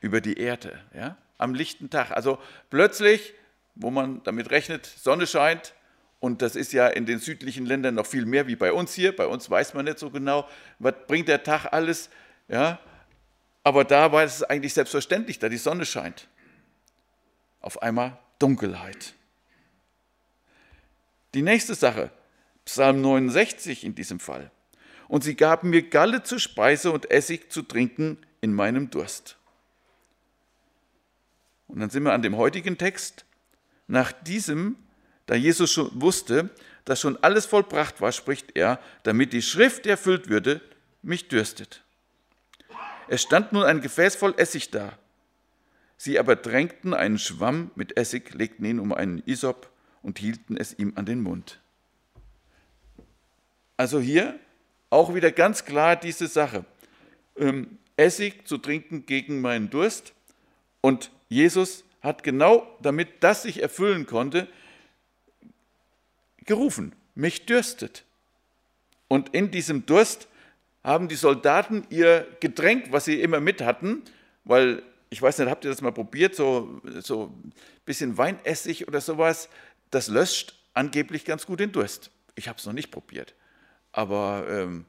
über 0.00 0.20
die 0.20 0.38
Erde, 0.38 0.80
ja, 0.94 1.16
am 1.38 1.54
lichten 1.54 1.90
Tag. 1.90 2.10
Also 2.10 2.38
plötzlich, 2.70 3.34
wo 3.74 3.90
man 3.90 4.22
damit 4.24 4.50
rechnet, 4.50 4.86
Sonne 4.86 5.26
scheint, 5.26 5.74
und 6.18 6.42
das 6.42 6.56
ist 6.56 6.72
ja 6.72 6.88
in 6.88 7.06
den 7.06 7.18
südlichen 7.18 7.66
Ländern 7.66 7.94
noch 7.94 8.06
viel 8.06 8.26
mehr 8.26 8.46
wie 8.46 8.56
bei 8.56 8.72
uns 8.72 8.94
hier. 8.94 9.14
Bei 9.14 9.26
uns 9.26 9.50
weiß 9.50 9.74
man 9.74 9.84
nicht 9.84 9.98
so 9.98 10.10
genau, 10.10 10.48
was 10.78 10.94
bringt 11.06 11.28
der 11.28 11.42
Tag 11.42 11.72
alles. 11.72 12.10
Ja? 12.48 12.80
Aber 13.62 13.84
da 13.84 14.12
war 14.12 14.24
es 14.24 14.42
eigentlich 14.42 14.74
selbstverständlich, 14.74 15.38
da 15.38 15.48
die 15.48 15.56
Sonne 15.58 15.84
scheint. 15.84 16.26
Auf 17.60 17.82
einmal 17.82 18.18
Dunkelheit. 18.38 19.14
Die 21.36 21.42
nächste 21.42 21.74
Sache, 21.74 22.10
Psalm 22.64 23.02
69 23.02 23.84
in 23.84 23.94
diesem 23.94 24.20
Fall. 24.20 24.50
Und 25.06 25.22
sie 25.22 25.36
gaben 25.36 25.68
mir 25.68 25.82
Galle 25.82 26.22
zur 26.22 26.40
Speise 26.40 26.90
und 26.90 27.10
Essig 27.10 27.52
zu 27.52 27.60
trinken 27.60 28.16
in 28.40 28.54
meinem 28.54 28.88
Durst. 28.88 29.36
Und 31.68 31.80
dann 31.80 31.90
sind 31.90 32.04
wir 32.04 32.14
an 32.14 32.22
dem 32.22 32.38
heutigen 32.38 32.78
Text. 32.78 33.26
Nach 33.86 34.12
diesem 34.12 34.76
da 35.26 35.34
Jesus 35.34 35.70
schon 35.70 35.90
wusste, 36.00 36.48
dass 36.86 37.02
schon 37.02 37.22
alles 37.22 37.44
vollbracht 37.44 38.00
war, 38.00 38.12
spricht 38.12 38.56
er, 38.56 38.80
damit 39.02 39.34
die 39.34 39.42
Schrift 39.42 39.86
erfüllt 39.86 40.30
würde, 40.30 40.62
mich 41.02 41.28
dürstet. 41.28 41.84
Es 43.08 43.20
stand 43.20 43.52
nun 43.52 43.64
ein 43.64 43.82
Gefäß 43.82 44.16
voll 44.16 44.32
Essig 44.38 44.70
da. 44.70 44.96
Sie 45.98 46.18
aber 46.18 46.34
drängten 46.34 46.94
einen 46.94 47.18
Schwamm 47.18 47.72
mit 47.74 47.98
Essig, 47.98 48.32
legten 48.32 48.64
ihn 48.64 48.80
um 48.80 48.94
einen 48.94 49.22
Isop 49.26 49.70
und 50.06 50.20
hielten 50.20 50.56
es 50.56 50.78
ihm 50.78 50.92
an 50.94 51.04
den 51.04 51.20
Mund. 51.20 51.60
Also 53.76 53.98
hier 53.98 54.38
auch 54.88 55.14
wieder 55.14 55.32
ganz 55.32 55.64
klar 55.64 55.96
diese 55.96 56.28
Sache. 56.28 56.64
Ähm, 57.36 57.78
Essig 57.96 58.46
zu 58.46 58.58
trinken 58.58 59.04
gegen 59.04 59.40
meinen 59.40 59.68
Durst. 59.68 60.14
Und 60.80 61.10
Jesus 61.28 61.82
hat 62.02 62.22
genau, 62.22 62.68
damit 62.80 63.08
das 63.24 63.42
sich 63.42 63.60
erfüllen 63.60 64.06
konnte, 64.06 64.46
gerufen, 66.44 66.94
mich 67.16 67.44
dürstet. 67.46 68.04
Und 69.08 69.34
in 69.34 69.50
diesem 69.50 69.86
Durst 69.86 70.28
haben 70.84 71.08
die 71.08 71.16
Soldaten 71.16 71.84
ihr 71.90 72.28
Getränk, 72.38 72.92
was 72.92 73.06
sie 73.06 73.20
immer 73.20 73.40
mit 73.40 73.60
hatten, 73.60 74.02
weil 74.44 74.84
ich 75.10 75.22
weiß 75.22 75.38
nicht, 75.38 75.48
habt 75.48 75.64
ihr 75.64 75.70
das 75.70 75.82
mal 75.82 75.92
probiert, 75.92 76.34
so, 76.34 76.80
so 77.00 77.32
ein 77.44 77.52
bisschen 77.84 78.18
Weinessig 78.18 78.88
oder 78.88 79.00
sowas, 79.00 79.48
das 79.96 80.08
löscht 80.08 80.54
angeblich 80.74 81.24
ganz 81.24 81.46
gut 81.46 81.58
den 81.58 81.72
Durst. 81.72 82.10
Ich 82.34 82.48
habe 82.48 82.58
es 82.58 82.66
noch 82.66 82.74
nicht 82.74 82.90
probiert, 82.90 83.34
aber 83.92 84.46
ähm, 84.46 84.84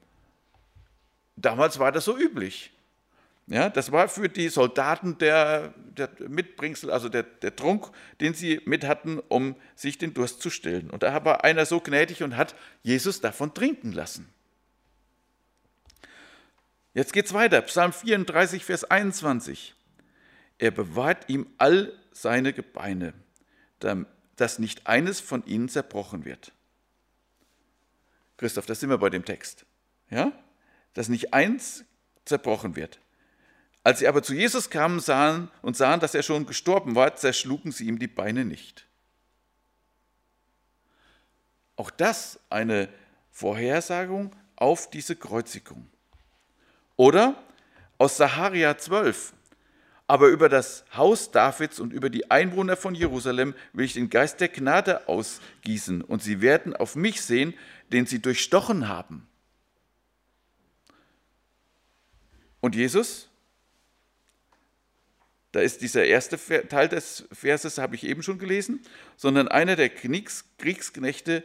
damals 1.38 1.80
war 1.80 1.94
das 1.94 2.04
so 2.04 2.18
üblich. 2.18 2.74
Ja, 3.50 3.70
das 3.70 3.94
war 3.94 4.10
für 4.10 4.28
die 4.28 4.50
Soldaten 4.50 5.18
der, 5.20 5.74
der 5.96 6.10
Mitbringsel, 6.28 6.92
also 6.92 7.08
der, 7.08 7.24
der 7.24 7.56
Trunk, 7.56 7.90
den 8.20 8.34
sie 8.34 8.60
mit 8.66 8.84
hatten, 8.84 9.20
um 9.30 9.56
sich 9.74 9.98
den 9.98 10.14
Durst 10.14 10.42
zu 10.42 10.50
stillen. 10.50 10.90
Und 10.90 11.04
da 11.04 11.24
war 11.24 11.46
einer 11.46 11.66
so 11.66 11.80
gnädig 11.80 12.22
und 12.24 12.36
hat 12.36 12.54
Jesus 12.84 13.22
davon 13.22 13.54
trinken 13.54 13.94
lassen. 13.94 14.28
Jetzt 16.94 17.14
geht 17.14 17.28
es 17.28 17.34
weiter, 17.34 17.62
Psalm 17.62 17.94
34, 17.94 18.66
Vers 18.66 18.84
21. 18.84 19.74
Er 20.58 20.72
bewahrt 20.72 21.30
ihm 21.30 21.48
all 21.58 21.94
seine 22.12 22.52
Gebeine, 22.52 23.14
dass 24.38 24.60
nicht 24.60 24.88
eines 24.88 25.20
von 25.20 25.46
ihnen 25.46 25.68
zerbrochen 25.68 26.24
wird. 26.26 26.54
Christoph, 28.38 28.66
da 28.66 28.76
sind 28.76 28.90
wir 28.90 29.00
bei 29.00 29.10
dem 29.10 29.26
Text. 29.26 29.66
Ja? 30.10 30.32
Dass 30.94 31.10
nicht 31.10 31.34
eins 31.34 31.84
zerbrochen 32.24 32.76
wird. 32.76 33.00
Als 33.84 34.00
sie 34.00 34.08
aber 34.08 34.22
zu 34.22 34.34
Jesus 34.34 34.70
kamen 34.70 35.00
sahen 35.00 35.50
und 35.62 35.76
sahen, 35.76 36.00
dass 36.00 36.14
er 36.14 36.24
schon 36.24 36.46
gestorben 36.46 36.96
war, 36.96 37.16
zerschlugen 37.16 37.72
sie 37.72 37.88
ihm 37.88 38.00
die 38.00 38.08
Beine 38.08 38.46
nicht. 38.46 38.86
Auch 41.76 41.90
das 41.90 42.40
eine 42.50 42.90
Vorhersagung 43.32 44.36
auf 44.56 44.90
diese 44.90 45.16
Kreuzigung. 45.16 45.88
Oder 46.96 47.42
aus 47.98 48.18
Saharia 48.18 48.78
12. 48.78 49.34
Aber 50.08 50.30
über 50.30 50.48
das 50.48 50.86
Haus 50.96 51.32
Davids 51.32 51.82
und 51.82 51.92
über 51.92 52.10
die 52.10 52.32
Einwohner 52.32 52.78
von 52.78 52.96
Jerusalem 52.96 53.54
will 53.74 53.86
ich 53.86 53.94
den 53.94 54.10
Geist 54.10 54.40
der 54.40 54.48
Gnade 54.48 55.08
ausgießen. 55.10 56.02
Und 56.02 56.24
sie 56.24 56.40
werden 56.40 56.74
auf 56.74 56.96
mich 56.96 57.22
sehen, 57.22 57.54
den 57.92 58.06
sie 58.06 58.22
durchstochen 58.22 58.88
haben. 58.88 59.28
Und 62.62 62.76
Jesus? 62.76 63.28
Da 65.52 65.60
ist 65.60 65.82
dieser 65.82 66.06
erste 66.06 66.38
Teil 66.68 66.88
des 66.88 67.26
Verses, 67.32 67.78
habe 67.78 67.96
ich 67.96 68.06
eben 68.06 68.24
schon 68.24 68.40
gelesen, 68.40 68.82
sondern 69.18 69.48
einer 69.48 69.76
der 69.76 69.90
Kriegsknechte 69.90 71.44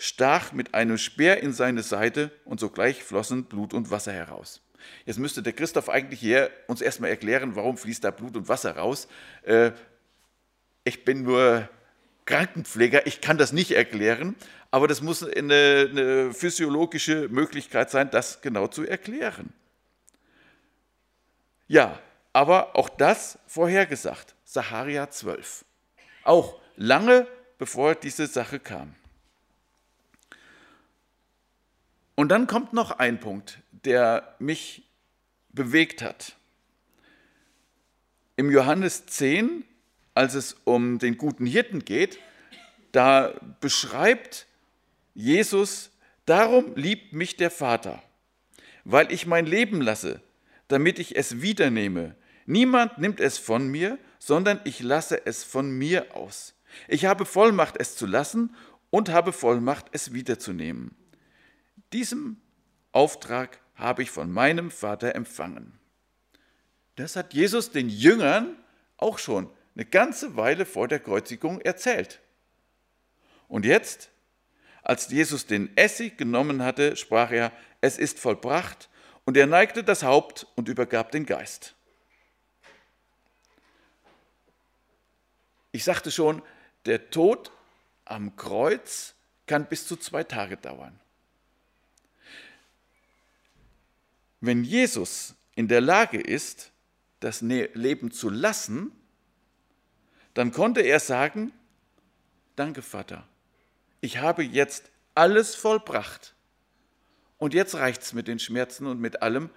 stach 0.00 0.52
mit 0.52 0.72
einem 0.72 0.96
Speer 0.96 1.42
in 1.42 1.52
seine 1.52 1.82
Seite 1.82 2.30
und 2.46 2.58
sogleich 2.58 3.04
flossen 3.04 3.44
Blut 3.44 3.74
und 3.74 3.90
Wasser 3.90 4.12
heraus. 4.12 4.62
Jetzt 5.04 5.18
müsste 5.18 5.42
der 5.42 5.52
Christoph 5.52 5.90
eigentlich 5.90 6.20
hier 6.20 6.50
uns 6.66 6.80
erstmal 6.80 7.10
erklären, 7.10 7.54
warum 7.54 7.76
fließt 7.76 8.02
da 8.02 8.10
Blut 8.10 8.34
und 8.34 8.48
Wasser 8.48 8.76
raus. 8.76 9.08
Äh, 9.42 9.72
ich 10.84 11.04
bin 11.04 11.22
nur 11.22 11.68
Krankenpfleger, 12.24 13.06
ich 13.06 13.20
kann 13.20 13.36
das 13.36 13.52
nicht 13.52 13.72
erklären, 13.72 14.36
aber 14.70 14.88
das 14.88 15.02
muss 15.02 15.22
eine, 15.22 15.88
eine 15.90 16.32
physiologische 16.32 17.28
Möglichkeit 17.28 17.90
sein, 17.90 18.10
das 18.10 18.40
genau 18.40 18.68
zu 18.68 18.86
erklären. 18.86 19.52
Ja, 21.68 21.98
aber 22.32 22.74
auch 22.74 22.88
das 22.88 23.38
vorhergesagt, 23.46 24.34
Saharia 24.44 25.10
12. 25.10 25.66
Auch 26.24 26.58
lange 26.76 27.26
bevor 27.58 27.94
diese 27.94 28.26
Sache 28.26 28.58
kam. 28.58 28.94
Und 32.20 32.28
dann 32.28 32.46
kommt 32.46 32.74
noch 32.74 32.90
ein 32.90 33.18
Punkt, 33.18 33.60
der 33.72 34.34
mich 34.38 34.82
bewegt 35.54 36.02
hat. 36.02 36.36
Im 38.36 38.50
Johannes 38.50 39.06
10, 39.06 39.64
als 40.12 40.34
es 40.34 40.54
um 40.64 40.98
den 40.98 41.16
guten 41.16 41.46
Hirten 41.46 41.82
geht, 41.82 42.18
da 42.92 43.32
beschreibt 43.62 44.46
Jesus, 45.14 45.92
darum 46.26 46.74
liebt 46.74 47.14
mich 47.14 47.38
der 47.38 47.50
Vater, 47.50 48.02
weil 48.84 49.10
ich 49.10 49.24
mein 49.24 49.46
Leben 49.46 49.80
lasse, 49.80 50.20
damit 50.68 50.98
ich 50.98 51.16
es 51.16 51.40
wiedernehme. 51.40 52.16
Niemand 52.44 52.98
nimmt 52.98 53.18
es 53.18 53.38
von 53.38 53.66
mir, 53.66 53.96
sondern 54.18 54.60
ich 54.64 54.80
lasse 54.80 55.24
es 55.24 55.42
von 55.42 55.70
mir 55.70 56.14
aus. 56.14 56.52
Ich 56.86 57.06
habe 57.06 57.24
Vollmacht, 57.24 57.76
es 57.78 57.96
zu 57.96 58.04
lassen 58.04 58.54
und 58.90 59.08
habe 59.08 59.32
Vollmacht, 59.32 59.86
es 59.92 60.12
wiederzunehmen. 60.12 60.99
Diesem 61.92 62.40
Auftrag 62.92 63.60
habe 63.74 64.02
ich 64.02 64.10
von 64.10 64.30
meinem 64.30 64.70
Vater 64.70 65.14
empfangen. 65.14 65.78
Das 66.96 67.16
hat 67.16 67.34
Jesus 67.34 67.70
den 67.70 67.88
Jüngern 67.88 68.56
auch 68.96 69.18
schon 69.18 69.50
eine 69.74 69.86
ganze 69.86 70.36
Weile 70.36 70.66
vor 70.66 70.86
der 70.86 71.00
Kreuzigung 71.00 71.60
erzählt. 71.62 72.20
Und 73.48 73.64
jetzt, 73.64 74.10
als 74.82 75.08
Jesus 75.08 75.46
den 75.46 75.76
Essig 75.76 76.18
genommen 76.18 76.62
hatte, 76.62 76.96
sprach 76.96 77.30
er, 77.30 77.52
es 77.80 77.98
ist 77.98 78.18
vollbracht, 78.18 78.88
und 79.24 79.36
er 79.36 79.46
neigte 79.46 79.82
das 79.84 80.02
Haupt 80.02 80.46
und 80.56 80.68
übergab 80.68 81.10
den 81.10 81.24
Geist. 81.24 81.74
Ich 85.72 85.84
sagte 85.84 86.10
schon, 86.10 86.42
der 86.84 87.10
Tod 87.10 87.50
am 88.04 88.36
Kreuz 88.36 89.14
kann 89.46 89.66
bis 89.66 89.86
zu 89.86 89.96
zwei 89.96 90.24
Tage 90.24 90.56
dauern. 90.56 90.99
Wenn 94.40 94.64
Jesus 94.64 95.34
in 95.54 95.68
der 95.68 95.80
Lage 95.80 96.20
ist, 96.20 96.72
das 97.20 97.42
ne-, 97.42 97.70
Leben 97.74 98.10
zu 98.10 98.30
lassen, 98.30 98.92
dann 100.34 100.52
konnte 100.52 100.80
er 100.80 101.00
sagen, 101.00 101.52
danke 102.56 102.82
Vater, 102.82 103.26
ich 104.00 104.18
habe 104.18 104.42
jetzt 104.42 104.90
alles 105.14 105.54
vollbracht. 105.54 106.34
Und 107.36 107.54
jetzt 107.54 107.74
reicht 107.74 108.02
es 108.02 108.12
mit 108.12 108.28
den 108.28 108.38
Schmerzen 108.38 108.86
und 108.86 109.00
mit 109.00 109.22
allem, 109.22 109.50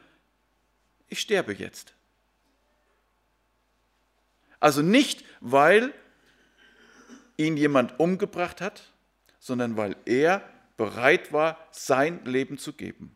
ich 1.10 1.20
sterbe 1.20 1.54
jetzt. 1.54 1.94
Also 4.60 4.82
nicht, 4.82 5.26
weil 5.42 5.94
ihn 7.38 7.58
jemand 7.58 8.00
umgebracht 8.00 8.62
hat, 8.62 8.94
sondern 9.40 9.76
weil 9.76 9.96
er 10.06 10.42
bereit 10.78 11.34
war, 11.34 11.58
sein 11.72 12.24
Leben 12.26 12.58
zu 12.58 12.74
geben. 12.74 13.16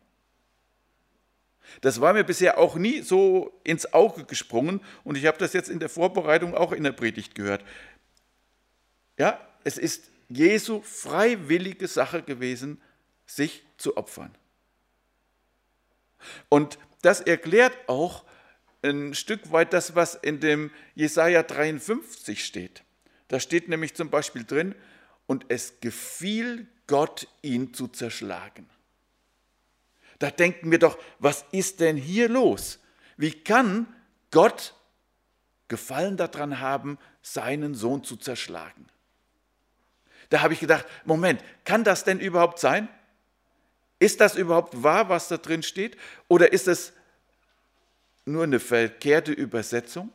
Das 1.80 2.00
war 2.00 2.12
mir 2.12 2.24
bisher 2.24 2.58
auch 2.58 2.76
nie 2.76 3.02
so 3.02 3.60
ins 3.64 3.92
Auge 3.92 4.24
gesprungen 4.24 4.80
und 5.04 5.16
ich 5.16 5.26
habe 5.26 5.38
das 5.38 5.52
jetzt 5.52 5.68
in 5.68 5.78
der 5.78 5.88
Vorbereitung 5.88 6.54
auch 6.54 6.72
in 6.72 6.84
der 6.84 6.92
Predigt 6.92 7.34
gehört. 7.34 7.64
Ja, 9.18 9.40
es 9.64 9.78
ist 9.78 10.10
Jesu 10.28 10.82
freiwillige 10.82 11.88
Sache 11.88 12.22
gewesen, 12.22 12.80
sich 13.26 13.64
zu 13.76 13.96
opfern. 13.96 14.34
Und 16.48 16.78
das 17.02 17.20
erklärt 17.20 17.76
auch 17.88 18.24
ein 18.82 19.14
Stück 19.14 19.52
weit 19.52 19.72
das, 19.72 19.94
was 19.94 20.14
in 20.14 20.40
dem 20.40 20.70
Jesaja 20.94 21.42
53 21.42 22.44
steht. 22.44 22.82
Da 23.28 23.40
steht 23.40 23.68
nämlich 23.68 23.94
zum 23.94 24.10
Beispiel 24.10 24.44
drin, 24.44 24.74
und 25.28 25.44
es 25.48 25.78
gefiel 25.80 26.66
Gott, 26.88 27.28
ihn 27.42 27.74
zu 27.74 27.86
zerschlagen. 27.86 28.66
Da 30.18 30.30
denken 30.30 30.70
wir 30.70 30.78
doch, 30.78 30.98
was 31.18 31.44
ist 31.52 31.80
denn 31.80 31.96
hier 31.96 32.28
los? 32.28 32.78
Wie 33.16 33.32
kann 33.32 33.86
Gott 34.30 34.74
Gefallen 35.68 36.16
daran 36.16 36.60
haben, 36.60 36.98
seinen 37.20 37.74
Sohn 37.74 38.02
zu 38.02 38.16
zerschlagen? 38.16 38.86
Da 40.30 40.40
habe 40.40 40.54
ich 40.54 40.60
gedacht, 40.60 40.86
Moment, 41.04 41.42
kann 41.64 41.84
das 41.84 42.04
denn 42.04 42.20
überhaupt 42.20 42.58
sein? 42.58 42.88
Ist 43.98 44.20
das 44.20 44.36
überhaupt 44.36 44.82
wahr, 44.82 45.08
was 45.08 45.28
da 45.28 45.36
drin 45.36 45.62
steht? 45.62 45.96
Oder 46.28 46.52
ist 46.52 46.68
es 46.68 46.92
nur 48.24 48.44
eine 48.44 48.60
verkehrte 48.60 49.32
Übersetzung? 49.32 50.10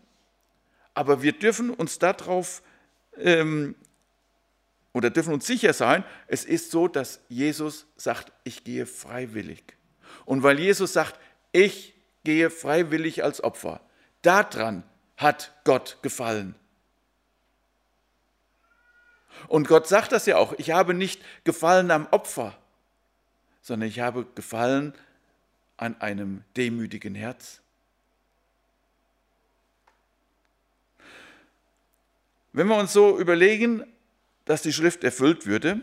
Aber 0.93 1.21
wir 1.21 1.33
dürfen 1.33 1.69
uns 1.69 1.99
darauf 1.99 2.61
ähm, 3.17 3.75
oder 4.93 5.09
dürfen 5.09 5.33
uns 5.33 5.47
sicher 5.47 5.73
sein, 5.73 6.03
es 6.27 6.45
ist 6.45 6.71
so, 6.71 6.87
dass 6.87 7.19
Jesus 7.27 7.87
sagt, 7.97 8.31
ich 8.43 8.63
gehe 8.63 8.85
freiwillig. 8.85 9.75
Und 10.25 10.43
weil 10.43 10.59
Jesus 10.59 10.93
sagt, 10.93 11.19
ich 11.51 11.93
gehe 12.23 12.49
freiwillig 12.49 13.23
als 13.23 13.43
Opfer, 13.43 13.81
daran 14.21 14.83
hat 15.17 15.51
Gott 15.63 15.97
gefallen. 16.01 16.55
Und 19.47 19.67
Gott 19.67 19.87
sagt 19.87 20.11
das 20.11 20.25
ja 20.25 20.37
auch, 20.37 20.53
ich 20.57 20.71
habe 20.71 20.93
nicht 20.93 21.21
gefallen 21.43 21.91
am 21.91 22.07
Opfer, 22.11 22.57
sondern 23.61 23.89
ich 23.89 23.99
habe 23.99 24.25
gefallen 24.35 24.93
an 25.77 25.99
einem 25.99 26.43
demütigen 26.55 27.15
Herz. 27.15 27.61
Wenn 32.53 32.67
wir 32.67 32.77
uns 32.77 32.93
so 32.93 33.17
überlegen, 33.17 33.83
dass 34.45 34.61
die 34.61 34.73
Schrift 34.73 35.03
erfüllt 35.03 35.47
würde, 35.47 35.81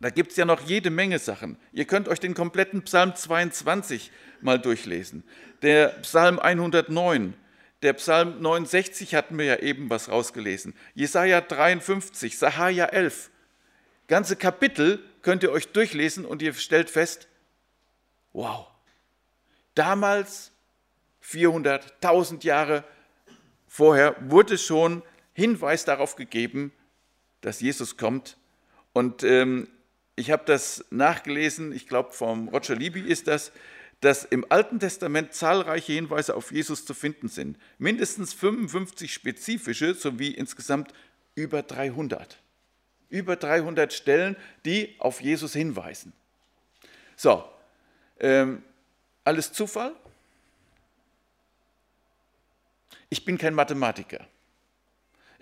da 0.00 0.10
gibt 0.10 0.32
es 0.32 0.36
ja 0.36 0.44
noch 0.44 0.60
jede 0.62 0.90
Menge 0.90 1.18
Sachen. 1.18 1.56
Ihr 1.72 1.84
könnt 1.84 2.08
euch 2.08 2.20
den 2.20 2.34
kompletten 2.34 2.82
Psalm 2.82 3.14
22 3.14 4.10
mal 4.40 4.58
durchlesen. 4.58 5.24
Der 5.62 5.88
Psalm 6.02 6.38
109, 6.38 7.34
der 7.82 7.92
Psalm 7.94 8.40
69 8.40 9.14
hatten 9.14 9.38
wir 9.38 9.44
ja 9.44 9.56
eben 9.56 9.90
was 9.90 10.08
rausgelesen. 10.08 10.74
Jesaja 10.94 11.40
53, 11.40 12.36
Sahaja 12.38 12.86
11. 12.86 13.30
Ganze 14.06 14.36
Kapitel 14.36 15.02
könnt 15.22 15.42
ihr 15.42 15.52
euch 15.52 15.68
durchlesen 15.68 16.24
und 16.24 16.42
ihr 16.42 16.52
stellt 16.54 16.90
fest, 16.90 17.28
wow, 18.32 18.66
damals, 19.74 20.52
400, 21.20 21.94
1000 22.02 22.44
Jahre 22.44 22.84
vorher, 23.66 24.16
wurde 24.20 24.58
schon 24.58 25.02
Hinweis 25.32 25.84
darauf 25.84 26.16
gegeben, 26.16 26.72
dass 27.40 27.60
Jesus 27.60 27.96
kommt. 27.96 28.36
Und 28.92 29.24
ähm, 29.24 29.68
ich 30.16 30.30
habe 30.30 30.44
das 30.46 30.84
nachgelesen, 30.90 31.72
ich 31.72 31.88
glaube 31.88 32.12
vom 32.12 32.48
Roger 32.48 32.76
Libby 32.76 33.00
ist 33.00 33.26
das, 33.26 33.52
dass 34.00 34.24
im 34.24 34.44
Alten 34.50 34.78
Testament 34.78 35.32
zahlreiche 35.32 35.92
Hinweise 35.92 36.34
auf 36.34 36.52
Jesus 36.52 36.84
zu 36.84 36.94
finden 36.94 37.28
sind. 37.28 37.58
Mindestens 37.78 38.34
55 38.34 39.12
spezifische 39.12 39.94
sowie 39.94 40.30
insgesamt 40.30 40.92
über 41.34 41.62
300. 41.62 42.38
Über 43.08 43.36
300 43.36 43.92
Stellen, 43.92 44.36
die 44.64 44.94
auf 44.98 45.20
Jesus 45.20 45.52
hinweisen. 45.52 46.12
So, 47.16 47.44
ähm, 48.20 48.62
alles 49.24 49.52
Zufall? 49.52 49.94
Ich 53.08 53.24
bin 53.24 53.38
kein 53.38 53.54
Mathematiker. 53.54 54.26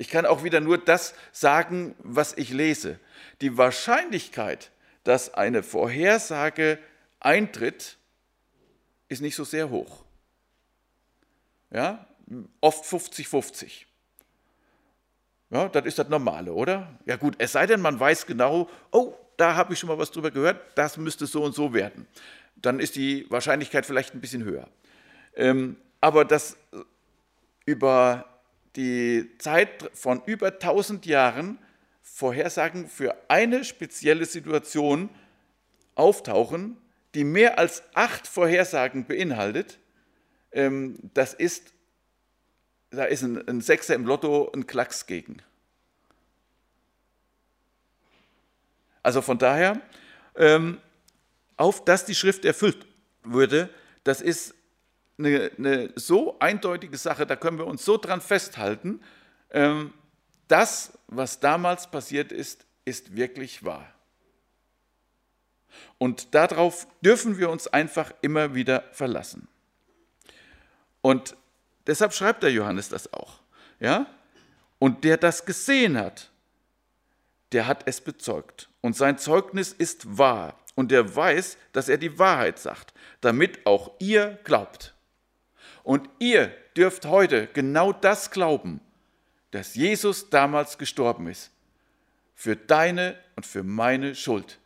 Ich 0.02 0.08
kann 0.08 0.26
auch 0.26 0.42
wieder 0.42 0.58
nur 0.58 0.78
das 0.78 1.14
sagen, 1.30 1.94
was 2.00 2.36
ich 2.36 2.50
lese. 2.50 2.98
Die 3.40 3.56
Wahrscheinlichkeit, 3.56 4.72
dass 5.04 5.32
eine 5.34 5.62
Vorhersage 5.62 6.80
eintritt, 7.20 7.98
ist 9.08 9.22
nicht 9.22 9.36
so 9.36 9.44
sehr 9.44 9.70
hoch. 9.70 10.02
Ja, 11.70 12.04
oft 12.60 12.84
50-50. 12.84 13.84
Ja, 15.50 15.68
das 15.68 15.86
ist 15.86 16.00
das 16.00 16.08
Normale, 16.08 16.52
oder? 16.52 16.98
Ja 17.06 17.14
gut, 17.14 17.36
es 17.38 17.52
sei 17.52 17.66
denn, 17.66 17.80
man 17.80 18.00
weiß 18.00 18.26
genau, 18.26 18.68
oh, 18.90 19.14
da 19.36 19.54
habe 19.54 19.72
ich 19.72 19.78
schon 19.78 19.88
mal 19.88 19.98
was 19.98 20.10
drüber 20.10 20.32
gehört, 20.32 20.60
das 20.74 20.96
müsste 20.96 21.26
so 21.26 21.44
und 21.44 21.54
so 21.54 21.74
werden. 21.74 22.08
Dann 22.56 22.80
ist 22.80 22.96
die 22.96 23.30
Wahrscheinlichkeit 23.30 23.86
vielleicht 23.86 24.14
ein 24.14 24.20
bisschen 24.20 24.42
höher. 24.42 24.66
Ähm, 25.36 25.76
aber 26.00 26.24
das 26.24 26.56
über 27.66 28.31
die 28.76 29.30
Zeit 29.38 29.90
von 29.94 30.22
über 30.24 30.48
1000 30.48 31.06
Jahren 31.06 31.58
Vorhersagen 32.02 32.88
für 32.88 33.16
eine 33.28 33.64
spezielle 33.64 34.26
Situation 34.26 35.08
auftauchen, 35.94 36.76
die 37.14 37.24
mehr 37.24 37.58
als 37.58 37.82
acht 37.94 38.26
Vorhersagen 38.26 39.06
beinhaltet, 39.06 39.78
ähm, 40.52 40.98
das 41.14 41.34
ist, 41.34 41.72
da 42.90 43.04
ist 43.04 43.22
ein, 43.22 43.46
ein 43.48 43.60
Sechser 43.60 43.94
im 43.94 44.06
Lotto 44.06 44.50
ein 44.52 44.66
Klacks 44.66 45.06
gegen. 45.06 45.42
Also 49.02 49.20
von 49.20 49.38
daher, 49.38 49.80
ähm, 50.36 50.78
auf 51.56 51.84
dass 51.84 52.04
die 52.04 52.14
Schrift 52.14 52.44
erfüllt 52.44 52.86
würde, 53.22 53.68
das 54.04 54.20
ist 54.20 54.54
eine, 55.24 55.50
eine 55.58 55.92
so 55.96 56.38
eindeutige 56.38 56.96
Sache, 56.96 57.26
da 57.26 57.36
können 57.36 57.58
wir 57.58 57.66
uns 57.66 57.84
so 57.84 57.96
dran 57.96 58.20
festhalten, 58.20 59.00
ähm, 59.50 59.92
das, 60.48 60.98
was 61.06 61.40
damals 61.40 61.90
passiert 61.90 62.32
ist, 62.32 62.66
ist 62.84 63.16
wirklich 63.16 63.64
wahr. 63.64 63.92
Und 65.98 66.34
darauf 66.34 66.86
dürfen 67.00 67.38
wir 67.38 67.48
uns 67.48 67.66
einfach 67.68 68.12
immer 68.20 68.54
wieder 68.54 68.84
verlassen. 68.92 69.48
Und 71.00 71.36
deshalb 71.86 72.12
schreibt 72.12 72.42
der 72.42 72.52
Johannes 72.52 72.88
das 72.88 73.12
auch. 73.12 73.40
Ja? 73.80 74.06
Und 74.78 75.04
der 75.04 75.16
das 75.16 75.44
gesehen 75.44 75.96
hat, 75.98 76.30
der 77.52 77.66
hat 77.66 77.82
es 77.86 78.00
bezeugt. 78.00 78.68
Und 78.80 78.96
sein 78.96 79.18
Zeugnis 79.18 79.72
ist 79.72 80.18
wahr. 80.18 80.58
Und 80.74 80.90
der 80.90 81.14
weiß, 81.14 81.58
dass 81.72 81.88
er 81.88 81.98
die 81.98 82.18
Wahrheit 82.18 82.58
sagt, 82.58 82.94
damit 83.20 83.66
auch 83.66 83.92
ihr 83.98 84.38
glaubt. 84.44 84.94
Und 85.82 86.08
ihr 86.18 86.54
dürft 86.76 87.06
heute 87.06 87.48
genau 87.48 87.92
das 87.92 88.30
glauben, 88.30 88.80
dass 89.50 89.74
Jesus 89.74 90.30
damals 90.30 90.78
gestorben 90.78 91.26
ist. 91.28 91.50
Für 92.34 92.56
deine 92.56 93.18
und 93.36 93.46
für 93.46 93.62
meine 93.62 94.14
Schuld. 94.14 94.58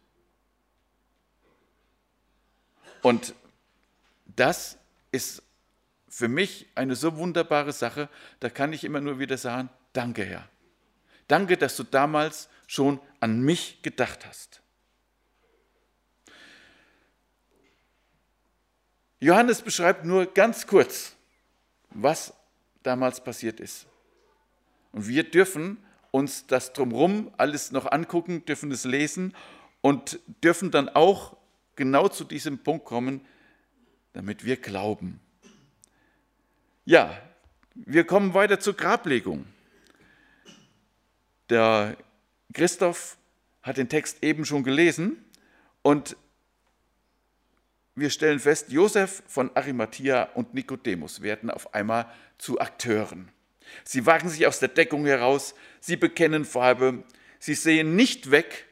Und 3.02 3.35
das 4.24 4.79
ist 5.12 5.42
für 6.09 6.29
mich 6.29 6.66
eine 6.74 6.96
so 6.96 7.16
wunderbare 7.16 7.72
Sache, 7.72 8.09
da 8.40 8.48
kann 8.48 8.72
ich 8.72 8.85
immer 8.85 9.00
nur 9.00 9.18
wieder 9.18 9.37
sagen, 9.37 9.68
danke 9.92 10.24
Herr. 10.24 10.48
Danke, 11.29 11.57
dass 11.57 11.76
du 11.76 11.83
damals 11.83 12.48
schon 12.66 13.00
an 13.20 13.42
mich 13.42 13.83
gedacht 13.83 14.24
hast. 14.26 14.62
Johannes 19.27 19.61
beschreibt 19.61 20.05
nur 20.05 20.27
ganz 20.27 20.69
kurz, 20.69 21.17
was 21.91 22.33
damals 22.85 23.25
passiert 23.25 23.59
ist. 23.59 23.89
Und 24.93 25.09
wir 25.09 25.29
dürfen 25.29 25.79
uns 26.12 26.47
das 26.47 26.73
drumherum 26.73 27.33
alles 27.37 27.73
noch 27.73 27.91
angucken, 27.91 28.45
dürfen 28.45 28.71
es 28.71 28.85
lesen 28.85 29.35
und 29.81 30.21
dürfen 30.45 30.71
dann 30.71 30.89
auch 30.89 31.37
genau 31.75 32.07
zu 32.07 32.23
diesem 32.23 32.59
Punkt 32.59 32.85
kommen, 32.85 33.21
damit 34.12 34.45
wir 34.45 34.59
glauben. 34.59 35.19
Ja, 36.85 37.21
wir 37.75 38.05
kommen 38.05 38.33
weiter 38.33 38.61
zur 38.61 38.75
Grablegung. 38.75 39.45
Der 41.51 41.97
Christoph 42.53 43.19
hat 43.61 43.77
den 43.77 43.89
Text 43.89 44.23
eben 44.23 44.45
schon 44.45 44.62
gelesen 44.62 45.25
und 45.83 46.17
wir 47.97 48.11
stellen 48.11 48.39
fest, 48.39 48.71
Josef 48.71 49.23
von 49.27 49.51
Arimathea 49.57 50.25
und 50.35 50.53
Nikodemus 50.53 51.23
werden 51.23 51.51
auf 51.51 51.75
einmal 51.75 52.07
zu 52.37 52.61
Akteuren. 52.61 53.31
Sie 53.85 54.05
wagen 54.05 54.29
sich 54.29 54.47
aus 54.47 54.61
der 54.61 54.69
Deckung 54.69 55.07
heraus, 55.07 55.55
sie 55.81 55.97
bekennen 55.97 56.45
Farbe, 56.45 57.05
sie 57.39 57.55
sehen 57.55 57.97
nicht 57.97 58.31
weg 58.31 58.67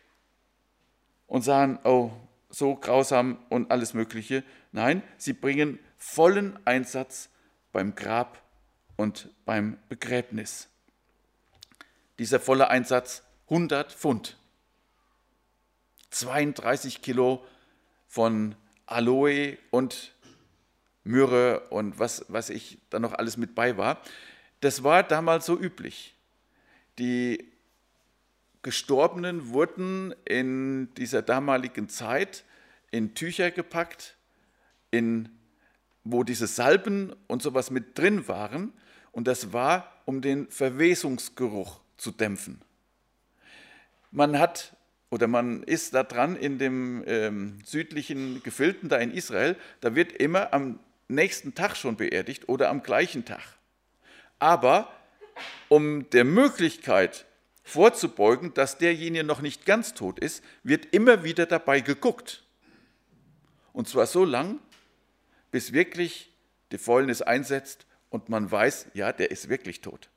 und 1.26 1.42
sagen, 1.42 1.78
oh, 1.84 2.10
so 2.50 2.76
grausam 2.76 3.38
und 3.48 3.70
alles 3.70 3.94
Mögliche. 3.94 4.44
Nein, 4.72 5.02
sie 5.16 5.32
bringen 5.32 5.78
vollen 5.96 6.58
Einsatz 6.66 7.30
beim 7.72 7.94
Grab 7.94 8.42
und 8.96 9.30
beim 9.46 9.78
Begräbnis. 9.88 10.68
Dieser 12.18 12.40
volle 12.40 12.68
Einsatz 12.68 13.22
100 13.48 13.90
Pfund, 13.90 14.36
32 16.10 17.02
Kilo 17.02 17.44
von 18.06 18.54
Aloe 18.86 19.58
und 19.70 20.14
Myrrhe 21.04 21.60
und 21.70 21.98
was, 21.98 22.24
was 22.28 22.50
ich 22.50 22.78
da 22.90 22.98
noch 22.98 23.12
alles 23.12 23.36
mit 23.36 23.54
bei 23.54 23.76
war. 23.76 24.00
Das 24.60 24.82
war 24.82 25.02
damals 25.02 25.46
so 25.46 25.58
üblich. 25.58 26.14
Die 26.98 27.52
Gestorbenen 28.62 29.50
wurden 29.50 30.14
in 30.24 30.92
dieser 30.94 31.20
damaligen 31.20 31.88
Zeit 31.88 32.44
in 32.90 33.14
Tücher 33.14 33.50
gepackt, 33.50 34.16
in, 34.90 35.28
wo 36.04 36.24
diese 36.24 36.46
Salben 36.46 37.14
und 37.26 37.42
sowas 37.42 37.70
mit 37.70 37.98
drin 37.98 38.26
waren. 38.26 38.72
Und 39.12 39.28
das 39.28 39.52
war, 39.52 40.00
um 40.06 40.22
den 40.22 40.48
Verwesungsgeruch 40.48 41.80
zu 41.98 42.10
dämpfen. 42.10 42.62
Man 44.10 44.38
hat 44.38 44.76
oder 45.14 45.28
man 45.28 45.62
ist 45.62 45.94
da 45.94 46.02
dran 46.02 46.34
in 46.34 46.58
dem 46.58 47.04
ähm, 47.06 47.58
südlichen 47.64 48.42
Gefilden 48.42 48.88
da 48.88 48.96
in 48.96 49.12
Israel, 49.12 49.54
da 49.80 49.94
wird 49.94 50.10
immer 50.10 50.52
am 50.52 50.80
nächsten 51.06 51.54
Tag 51.54 51.76
schon 51.76 51.94
beerdigt 51.94 52.48
oder 52.48 52.68
am 52.68 52.82
gleichen 52.82 53.24
Tag. 53.24 53.44
Aber 54.40 54.92
um 55.68 56.10
der 56.10 56.24
Möglichkeit 56.24 57.26
vorzubeugen, 57.62 58.54
dass 58.54 58.76
derjenige 58.78 59.22
noch 59.22 59.40
nicht 59.40 59.64
ganz 59.66 59.94
tot 59.94 60.18
ist, 60.18 60.42
wird 60.64 60.86
immer 60.92 61.22
wieder 61.22 61.46
dabei 61.46 61.78
geguckt. 61.78 62.42
Und 63.72 63.86
zwar 63.86 64.08
so 64.08 64.24
lang, 64.24 64.58
bis 65.52 65.72
wirklich 65.72 66.32
die 66.72 66.78
Fäulnis 66.78 67.22
einsetzt 67.22 67.86
und 68.10 68.30
man 68.30 68.50
weiß, 68.50 68.86
ja, 68.94 69.12
der 69.12 69.30
ist 69.30 69.48
wirklich 69.48 69.80
tot. 69.80 70.10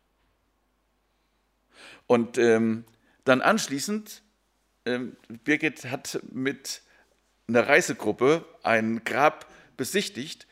Und 2.07 2.39
ähm, 2.39 2.83
dann 3.25 3.41
anschließend, 3.41 4.23
Birgit 5.43 5.85
hat 5.85 6.19
mit 6.31 6.81
einer 7.47 7.67
Reisegruppe 7.67 8.45
ein 8.63 9.03
Grab 9.03 9.45
besichtigt, 9.77 10.47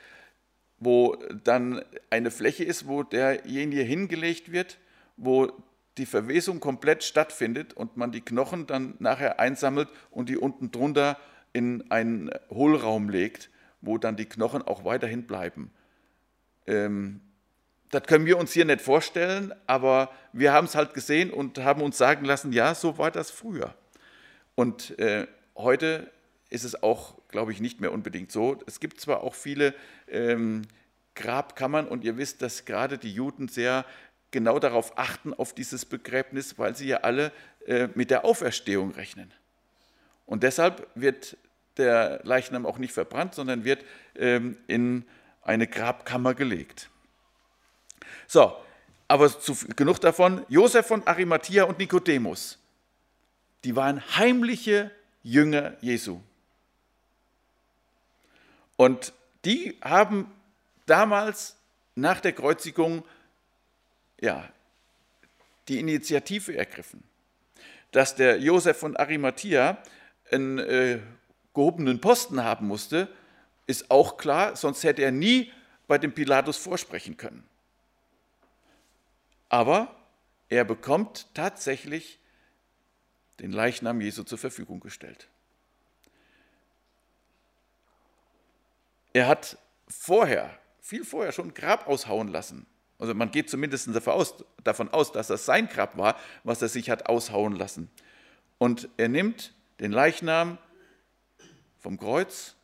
wo 0.80 1.15
dann 1.43 1.84
eine 2.10 2.32
Fläche 2.32 2.63
ist, 2.63 2.88
wo 2.88 3.04
derjenige 3.04 3.82
hingelegt 3.82 4.52
wird, 4.52 4.78
wo 5.17 5.52
die 5.98 6.06
Verwesung 6.06 6.60
komplett 6.60 7.04
stattfindet 7.04 7.74
und 7.74 7.98
man 7.98 8.12
die 8.12 8.21
Knochen 8.21 8.67
dann 8.67 8.95
nachher 9.00 9.39
einsammelt 9.39 9.89
und 10.12 10.30
die 10.30 10.38
unten 10.38 10.71
drunter 10.71 11.17
in 11.54 11.89
einen 11.89 12.30
Hohlraum 12.50 13.10
legt, 13.10 13.50
wo 13.82 13.98
dann 13.98 14.17
die 14.17 14.26
Knochen 14.26 14.62
auch 14.62 14.84
weiterhin 14.84 15.26
bleiben. 15.26 15.71
Ähm, 16.67 17.21
das 17.91 18.04
können 18.04 18.26
wir 18.26 18.38
uns 18.38 18.52
hier 18.52 18.65
nicht 18.65 18.82
vorstellen, 18.82 19.54
aber 19.67 20.12
wir 20.34 20.52
haben 20.52 20.65
es 20.65 20.76
halt 20.76 20.93
gesehen 20.93 21.32
und 21.32 21.60
haben 21.60 21.82
uns 21.82 21.98
sagen 21.98 22.26
lassen, 22.26 22.52
ja, 22.52 22.76
so 22.76 22.98
war 22.98 23.12
das 23.12 23.32
früher. 23.32 23.74
Und 24.56 24.98
äh, 25.00 25.28
heute 25.56 26.12
ist 26.50 26.63
es 26.63 26.82
auch, 26.82 27.15
glaube 27.30 27.52
ich, 27.52 27.60
nicht 27.60 27.82
mehr 27.82 27.91
unbedingt 27.91 28.32
so. 28.32 28.58
Es 28.65 28.80
gibt 28.80 29.00
zwar 29.02 29.22
auch 29.24 29.36
viele 29.36 29.74
ähm, 30.08 30.63
Grabkammern 31.15 31.88
und 31.88 32.04
ihr 32.04 32.18
wisst, 32.18 32.41
dass 32.41 32.65
gerade 32.65 32.98
die 32.98 33.13
Juden 33.13 33.48
sehr 33.48 33.86
genau 34.32 34.60
darauf 34.60 34.98
achten, 34.98 35.34
auf 35.34 35.54
dieses 35.54 35.86
Begräbnis, 35.86 36.58
weil 36.60 36.76
sie 36.76 36.88
ja 36.88 36.98
alle 36.98 37.32
äh, 37.68 37.88
mit 37.96 38.12
der 38.12 38.26
Auferstehung 38.26 38.91
rechnen. 38.91 39.32
Und 40.26 40.44
deshalb 40.44 40.88
wird 40.96 41.38
der 41.78 42.22
Leichnam 42.24 42.65
auch 42.65 42.78
nicht 42.78 42.94
verbrannt, 42.94 43.36
sondern 43.36 43.63
wird 43.63 43.84
ähm, 44.15 44.58
in 44.68 45.06
eine 45.41 45.68
Grabkammer 45.68 46.34
gelegt. 46.34 46.89
So, 48.28 48.56
aber 49.08 49.28
zu, 49.39 49.56
genug 49.76 50.00
davon. 50.02 50.46
Josef 50.50 50.88
von 50.88 51.06
Arimathea 51.06 51.63
und 51.63 51.78
Nikodemus, 51.78 52.58
die 53.65 53.75
waren 53.75 54.01
heimliche 54.15 54.91
Jünger 55.23 55.75
Jesu. 55.82 56.21
Und 58.78 59.12
die 59.43 59.75
haben 59.82 60.32
damals 60.86 61.58
nach 61.95 62.21
der 62.21 62.34
Kreuzigung 62.34 63.04
ja, 64.21 64.47
die 65.67 65.80
Initiative 65.80 66.56
ergriffen, 66.56 67.04
dass 67.91 68.13
der 68.13 68.39
Josef 68.39 68.78
von 68.78 68.95
Arimathea 68.95 69.82
einen 70.32 70.60
äh, 70.60 70.99
gehobenen 71.56 71.99
Posten 71.99 72.43
haben 72.43 72.67
musste, 72.67 73.08
ist 73.65 73.89
auch 73.89 74.17
klar, 74.17 74.56
sonst 74.56 74.84
hätte 74.84 75.01
er 75.01 75.12
nie 75.12 75.51
bei 75.88 75.97
dem 75.97 76.13
Pilatus 76.13 76.58
vorsprechen 76.58 77.17
können. 77.17 77.43
Aber 79.49 79.95
er 80.49 80.65
bekommt 80.65 81.28
tatsächlich 81.34 82.19
den 83.39 83.52
Leichnam 83.52 84.02
Jesu 84.02 84.24
zur 84.24 84.38
Verfügung 84.38 84.80
gestellt. 84.80 85.30
Er 89.13 89.28
hat 89.28 89.58
vorher, 89.88 90.58
viel 90.82 91.06
vorher 91.06 91.32
schon 91.32 91.54
Grab 91.54 91.88
aushauen 91.88 92.28
lassen. 92.28 92.65
Also 93.00 93.13
man 93.13 93.32
geht 93.32 93.50
zumindest 93.50 93.89
davon 94.63 94.89
aus, 94.89 95.12
dass 95.12 95.28
das 95.28 95.45
sein 95.45 95.67
Grab 95.67 95.98
war, 95.98 96.17
was 96.43 96.62
er 96.62 96.69
sich 96.69 96.89
hat 96.89 97.08
aushauen 97.08 97.56
lassen. 97.56 97.89
Und 98.58 98.89
er 98.98 99.10
nimmt 99.10 99.54
den 99.80 99.91
Leichnam 99.91 100.58
vom 101.80 101.98
Kreuz 101.98 102.56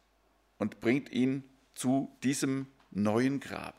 und 0.58 0.80
bringt 0.80 1.12
ihn 1.12 1.44
zu 1.74 2.16
diesem 2.24 2.68
neuen 2.92 3.40
Grab. 3.40 3.76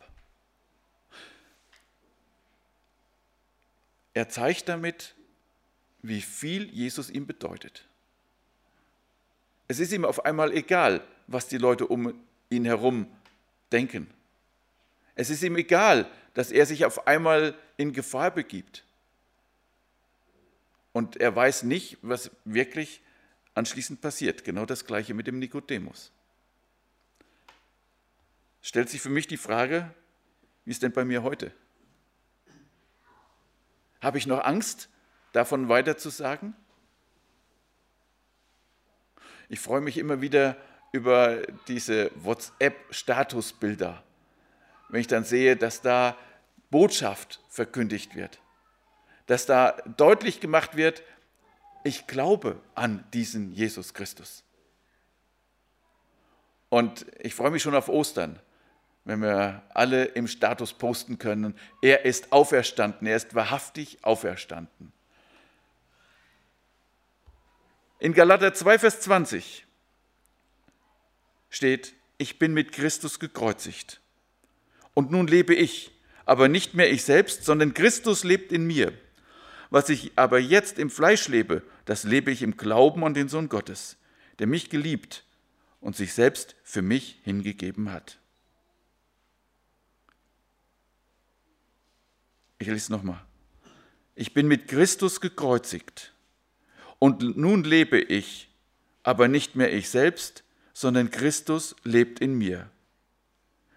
Er 4.14 4.28
zeigt 4.28 4.68
damit, 4.68 5.14
wie 6.02 6.20
viel 6.20 6.68
Jesus 6.70 7.10
ihm 7.10 7.26
bedeutet. 7.26 7.84
Es 9.68 9.78
ist 9.78 9.92
ihm 9.92 10.04
auf 10.04 10.24
einmal 10.24 10.52
egal, 10.52 11.02
was 11.28 11.48
die 11.48 11.58
Leute 11.58 11.86
um 11.86 12.12
ihn 12.50 12.64
herum 12.64 13.06
denken. 13.70 14.10
Es 15.14 15.30
ist 15.30 15.42
ihm 15.42 15.56
egal, 15.56 16.10
dass 16.34 16.50
er 16.50 16.66
sich 16.66 16.84
auf 16.84 17.06
einmal 17.06 17.54
in 17.76 17.92
Gefahr 17.92 18.30
begibt. 18.30 18.84
Und 20.92 21.16
er 21.16 21.34
weiß 21.34 21.62
nicht, 21.62 21.98
was 22.02 22.30
wirklich 22.44 23.00
anschließend 23.54 24.00
passiert. 24.00 24.44
Genau 24.44 24.66
das 24.66 24.84
gleiche 24.84 25.14
mit 25.14 25.26
dem 25.26 25.38
Nikodemus. 25.38 26.10
Stellt 28.60 28.90
sich 28.90 29.00
für 29.00 29.08
mich 29.08 29.26
die 29.26 29.36
Frage, 29.36 29.92
wie 30.64 30.70
ist 30.70 30.82
denn 30.82 30.92
bei 30.92 31.04
mir 31.04 31.22
heute? 31.22 31.52
Habe 34.00 34.18
ich 34.18 34.26
noch 34.26 34.44
Angst, 34.44 34.88
davon 35.32 35.68
weiterzusagen? 35.68 36.54
Ich 39.48 39.60
freue 39.60 39.80
mich 39.80 39.98
immer 39.98 40.20
wieder 40.20 40.56
über 40.92 41.42
diese 41.66 42.10
WhatsApp-Statusbilder 42.16 44.02
wenn 44.92 45.00
ich 45.00 45.06
dann 45.08 45.24
sehe, 45.24 45.56
dass 45.56 45.80
da 45.80 46.16
Botschaft 46.70 47.40
verkündigt 47.48 48.14
wird, 48.14 48.38
dass 49.26 49.46
da 49.46 49.72
deutlich 49.96 50.38
gemacht 50.38 50.76
wird, 50.76 51.02
ich 51.82 52.06
glaube 52.06 52.60
an 52.74 53.02
diesen 53.12 53.52
Jesus 53.52 53.94
Christus. 53.94 54.44
Und 56.68 57.06
ich 57.18 57.34
freue 57.34 57.50
mich 57.50 57.62
schon 57.62 57.74
auf 57.74 57.88
Ostern, 57.88 58.38
wenn 59.04 59.20
wir 59.22 59.62
alle 59.70 60.04
im 60.04 60.28
Status 60.28 60.74
posten 60.74 61.18
können, 61.18 61.58
er 61.80 62.04
ist 62.04 62.30
auferstanden, 62.30 63.06
er 63.06 63.16
ist 63.16 63.34
wahrhaftig 63.34 63.98
auferstanden. 64.02 64.92
In 68.02 68.14
Galater 68.14 68.52
2, 68.52 68.80
Vers 68.80 69.00
20 69.02 69.64
steht, 71.50 71.94
ich 72.18 72.36
bin 72.40 72.52
mit 72.52 72.72
Christus 72.72 73.20
gekreuzigt. 73.20 74.00
Und 74.92 75.12
nun 75.12 75.28
lebe 75.28 75.54
ich, 75.54 75.92
aber 76.24 76.48
nicht 76.48 76.74
mehr 76.74 76.90
ich 76.90 77.04
selbst, 77.04 77.44
sondern 77.44 77.74
Christus 77.74 78.24
lebt 78.24 78.50
in 78.50 78.66
mir. 78.66 78.92
Was 79.70 79.88
ich 79.88 80.10
aber 80.16 80.40
jetzt 80.40 80.80
im 80.80 80.90
Fleisch 80.90 81.28
lebe, 81.28 81.62
das 81.84 82.02
lebe 82.02 82.32
ich 82.32 82.42
im 82.42 82.56
Glauben 82.56 83.04
an 83.04 83.14
den 83.14 83.28
Sohn 83.28 83.48
Gottes, 83.48 83.96
der 84.40 84.48
mich 84.48 84.68
geliebt 84.68 85.22
und 85.80 85.94
sich 85.94 86.12
selbst 86.12 86.56
für 86.64 86.82
mich 86.82 87.20
hingegeben 87.22 87.92
hat. 87.92 88.18
Ich 92.58 92.66
lese 92.66 92.90
nochmal. 92.90 93.24
Ich 94.16 94.34
bin 94.34 94.48
mit 94.48 94.66
Christus 94.66 95.20
gekreuzigt 95.20 96.11
und 97.02 97.36
nun 97.36 97.64
lebe 97.64 97.98
ich, 97.98 98.48
aber 99.02 99.26
nicht 99.26 99.56
mehr 99.56 99.72
ich 99.72 99.90
selbst, 99.90 100.44
sondern 100.72 101.10
Christus 101.10 101.74
lebt 101.82 102.20
in 102.20 102.38
mir. 102.38 102.70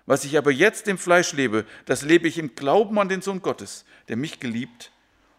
Was 0.06 0.26
ich 0.26 0.38
aber 0.38 0.52
jetzt 0.52 0.88
im 0.88 1.00
Fleisch 1.00 1.34
lebe, 1.34 1.66
das 1.86 2.04
lebe 2.04 2.28
ich 2.28 2.38
im 2.38 2.54
Glauben 2.54 3.00
an 3.00 3.10
den 3.10 3.24
Sohn 3.24 3.42
Gottes, 3.42 3.84
der 4.10 4.16
mich 4.16 4.40
geliebt 4.40 4.92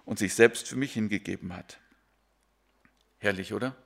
und 0.05 0.19
sich 0.19 0.35
selbst 0.35 0.67
für 0.67 0.75
mich 0.75 0.95
hingegeben 0.95 1.55
hat. 1.55 1.79
Herrlich, 3.19 3.53
oder? 3.53 3.77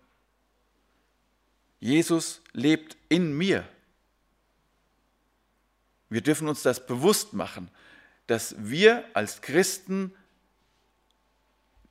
Jesus 1.79 2.41
lebt 2.55 2.97
in 3.11 3.37
mir. 3.37 3.69
Wir 6.09 6.23
dürfen 6.23 6.49
uns 6.49 6.63
das 6.63 6.87
bewusst 6.87 7.35
machen, 7.35 7.71
dass 8.27 8.55
wir 8.57 9.05
als 9.13 9.43
Christen 9.43 10.15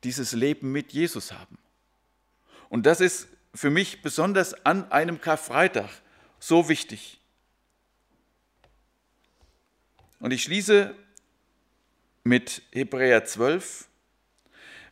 dieses 0.02 0.32
Leben 0.32 0.72
mit 0.72 0.92
Jesus 0.92 1.30
haben. 1.30 1.56
Und 2.70 2.86
das 2.86 3.02
ist 3.02 3.28
für 3.52 3.68
mich 3.68 4.00
besonders 4.00 4.54
an 4.64 4.90
einem 4.90 5.20
Karfreitag 5.20 5.90
so 6.38 6.70
wichtig. 6.70 7.20
Und 10.20 10.30
ich 10.30 10.44
schließe 10.44 10.94
mit 12.22 12.62
Hebräer 12.70 13.24
12. 13.24 13.88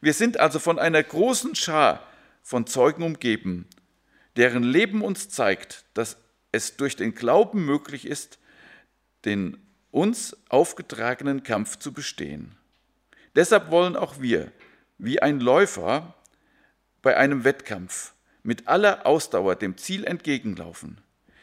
Wir 0.01 0.13
sind 0.13 0.41
also 0.41 0.59
von 0.59 0.79
einer 0.79 1.03
großen 1.03 1.55
Schar 1.55 2.03
von 2.43 2.67
Zeugen 2.67 3.03
umgeben, 3.03 3.67
deren 4.37 4.65
Leben 4.65 5.03
uns 5.03 5.29
zeigt, 5.29 5.85
dass 5.95 6.17
es 6.51 6.77
durch 6.77 6.97
den 6.97 7.15
Glauben 7.15 7.65
möglich 7.65 8.07
ist, 8.07 8.39
den 9.25 9.57
uns 9.91 10.37
aufgetragenen 10.49 11.43
Kampf 11.43 11.79
zu 11.79 11.93
bestehen. 11.93 12.57
Deshalb 13.37 13.71
wollen 13.71 13.97
auch 13.97 14.21
wir, 14.21 14.51
wie 14.99 15.21
ein 15.21 15.39
Läufer 15.41 16.15
bei 17.03 17.17
einem 17.17 17.45
Wettkampf, 17.45 18.15
mit 18.43 18.69
aller 18.69 19.07
Ausdauer 19.07 19.57
dem 19.57 19.77
Ziel 19.77 20.05
entgegenlaufen. 20.05 21.01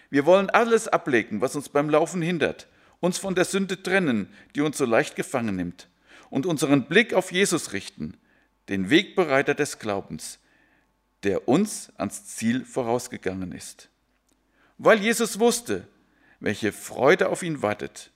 Wir 0.09 0.25
wollen 0.25 0.49
alles 0.49 0.87
ablegen, 0.87 1.41
was 1.41 1.55
uns 1.55 1.69
beim 1.69 1.89
Laufen 1.89 2.21
hindert, 2.21 2.67
uns 2.99 3.17
von 3.17 3.35
der 3.35 3.45
Sünde 3.45 3.81
trennen, 3.81 4.29
die 4.55 4.61
uns 4.61 4.77
so 4.77 4.85
leicht 4.85 5.15
gefangen 5.15 5.55
nimmt, 5.55 5.89
und 6.29 6.45
unseren 6.45 6.85
Blick 6.87 7.13
auf 7.13 7.31
Jesus 7.31 7.73
richten, 7.73 8.17
den 8.69 8.89
Wegbereiter 8.89 9.53
des 9.53 9.79
Glaubens, 9.79 10.39
der 11.23 11.47
uns 11.47 11.91
ans 11.97 12.25
Ziel 12.25 12.65
vorausgegangen 12.65 13.51
ist. 13.51 13.89
Weil 14.77 14.99
Jesus 14.99 15.39
wusste, 15.39 15.87
welche 16.39 16.71
Freude 16.71 17.29
auf 17.29 17.43
ihn 17.43 17.61
wartet, 17.61 18.11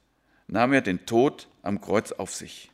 nahm 0.48 0.74
er 0.74 0.82
den 0.82 1.06
Tod 1.06 1.48
am 1.62 1.82
Kreuz 1.82 2.12
auf 2.12 2.34
sich. 2.34 2.72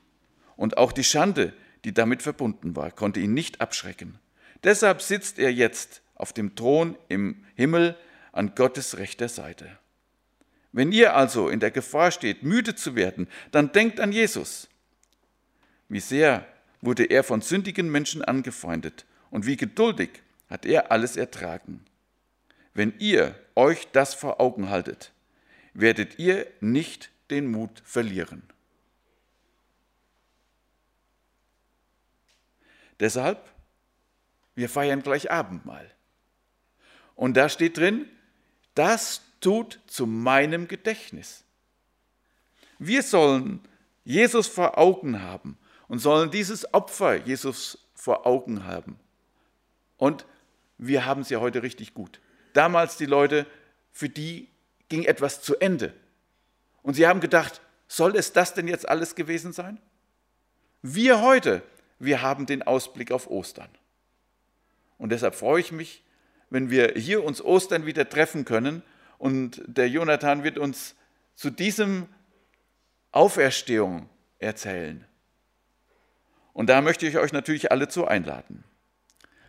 Und 0.55 0.77
auch 0.77 0.91
die 0.91 1.03
Schande, 1.03 1.53
die 1.83 1.93
damit 1.93 2.21
verbunden 2.21 2.75
war, 2.75 2.91
konnte 2.91 3.19
ihn 3.19 3.33
nicht 3.33 3.61
abschrecken. 3.61 4.19
Deshalb 4.65 5.01
sitzt 5.01 5.39
er 5.39 5.53
jetzt 5.53 6.01
auf 6.15 6.33
dem 6.33 6.55
Thron 6.55 6.97
im 7.07 7.45
Himmel 7.55 7.95
an 8.31 8.55
Gottes 8.55 8.97
rechter 8.97 9.29
Seite. 9.29 9.77
Wenn 10.71 10.91
ihr 10.91 11.15
also 11.15 11.47
in 11.47 11.61
der 11.61 11.71
Gefahr 11.71 12.11
steht, 12.11 12.43
müde 12.43 12.75
zu 12.75 12.95
werden, 12.95 13.29
dann 13.51 13.71
denkt 13.71 14.01
an 14.01 14.11
Jesus. 14.11 14.67
Wie 15.87 15.99
sehr 16.01 16.45
wurde 16.81 17.05
er 17.05 17.23
von 17.23 17.41
sündigen 17.41 17.89
Menschen 17.89 18.23
angefeindet 18.23 19.05
und 19.29 19.45
wie 19.45 19.55
geduldig 19.55 20.09
hat 20.49 20.65
er 20.65 20.91
alles 20.91 21.15
ertragen. 21.15 21.85
Wenn 22.73 22.93
ihr 22.99 23.35
euch 23.55 23.87
das 23.91 24.13
vor 24.13 24.41
Augen 24.41 24.69
haltet, 24.69 25.13
werdet 25.73 26.19
ihr 26.19 26.47
nicht 26.59 27.11
den 27.29 27.51
Mut 27.51 27.81
verlieren. 27.85 28.43
Deshalb, 32.99 33.54
wir 34.55 34.69
feiern 34.69 35.03
gleich 35.03 35.31
Abendmahl. 35.31 35.89
Und 37.15 37.35
da 37.37 37.49
steht 37.49 37.77
drin, 37.77 38.07
das 38.73 39.21
tut 39.39 39.79
zu 39.87 40.05
meinem 40.07 40.67
Gedächtnis. 40.67 41.43
Wir 42.79 43.03
sollen 43.03 43.61
Jesus 44.03 44.47
vor 44.47 44.77
Augen 44.77 45.21
haben 45.21 45.57
und 45.87 45.99
sollen 45.99 46.31
dieses 46.31 46.73
Opfer 46.73 47.15
Jesus 47.15 47.77
vor 47.93 48.25
Augen 48.25 48.65
haben. 48.65 48.99
Und 49.97 50.25
wir 50.77 51.05
haben 51.05 51.21
es 51.21 51.29
ja 51.29 51.39
heute 51.39 51.63
richtig 51.63 51.93
gut. 51.93 52.19
Damals 52.53 52.97
die 52.97 53.05
Leute, 53.05 53.45
für 53.91 54.09
die 54.09 54.49
ging 54.89 55.03
etwas 55.03 55.41
zu 55.41 55.55
Ende. 55.57 55.93
Und 56.81 56.95
sie 56.95 57.07
haben 57.07 57.21
gedacht, 57.21 57.61
soll 57.87 58.15
es 58.15 58.33
das 58.33 58.53
denn 58.53 58.67
jetzt 58.67 58.87
alles 58.87 59.15
gewesen 59.15 59.53
sein? 59.53 59.79
Wir 60.81 61.21
heute, 61.21 61.63
wir 61.97 62.21
haben 62.21 62.45
den 62.45 62.61
Ausblick 62.61 63.11
auf 63.11 63.29
Ostern. 63.29 63.69
Und 64.97 65.09
deshalb 65.11 65.35
freue 65.35 65.59
ich 65.59 65.71
mich, 65.71 66.03
wenn 66.49 66.69
wir 66.69 66.93
hier 66.95 67.23
uns 67.23 67.41
Ostern 67.41 67.85
wieder 67.85 68.07
treffen 68.07 68.45
können 68.45 68.83
und 69.17 69.61
der 69.65 69.89
Jonathan 69.89 70.43
wird 70.43 70.57
uns 70.57 70.95
zu 71.35 71.49
diesem 71.49 72.07
Auferstehung 73.11 74.09
erzählen. 74.39 75.05
Und 76.53 76.67
da 76.69 76.81
möchte 76.81 77.07
ich 77.07 77.17
euch 77.17 77.33
natürlich 77.33 77.71
alle 77.71 77.87
zu 77.87 78.07
einladen. 78.07 78.63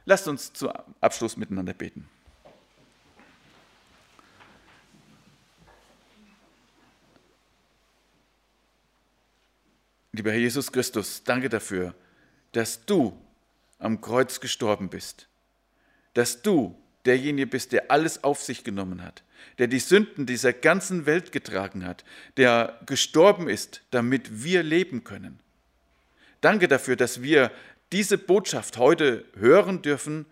Lasst 0.05 0.29
uns 0.29 0.53
zum 0.53 0.73
Abschluss 1.01 1.37
miteinander 1.37 1.75
beten. 1.75 2.09
Lieber 10.13 10.31
Herr 10.31 10.39
Jesus 10.39 10.73
Christus, 10.73 11.23
danke 11.25 11.49
dafür, 11.51 11.95
dass 12.53 12.87
du 12.87 13.21
am 13.79 14.01
Kreuz 14.01 14.41
gestorben 14.41 14.89
bist, 14.89 15.29
dass 16.17 16.41
du 16.41 16.75
derjenige 17.05 17.47
bist, 17.47 17.73
der 17.73 17.91
alles 17.91 18.25
auf 18.25 18.43
sich 18.43 18.65
genommen 18.65 19.05
hat, 19.05 19.23
der 19.59 19.67
die 19.67 19.79
Sünden 19.79 20.25
dieser 20.25 20.55
ganzen 20.55 21.05
Welt 21.05 21.31
getragen 21.31 21.85
hat, 21.85 22.07
der 22.39 22.81
gestorben 22.87 23.51
ist, 23.51 23.83
damit 23.91 24.43
wir 24.43 24.63
leben 24.63 25.05
können. 25.05 25.39
Danke 26.41 26.69
dafür, 26.69 26.97
dass 26.97 27.21
wir 27.21 27.53
diese 27.93 28.17
Botschaft 28.17 28.79
heute 28.79 29.27
hören 29.37 29.83
dürfen, 29.83 30.25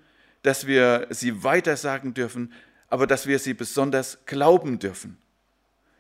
dass 0.43 0.66
wir 0.66 1.07
sie 1.11 1.45
weitersagen 1.45 2.14
dürfen, 2.14 2.51
aber 2.89 3.07
dass 3.07 3.26
wir 3.26 3.39
sie 3.39 3.53
besonders 3.53 4.24
glauben 4.24 4.78
dürfen. 4.78 5.18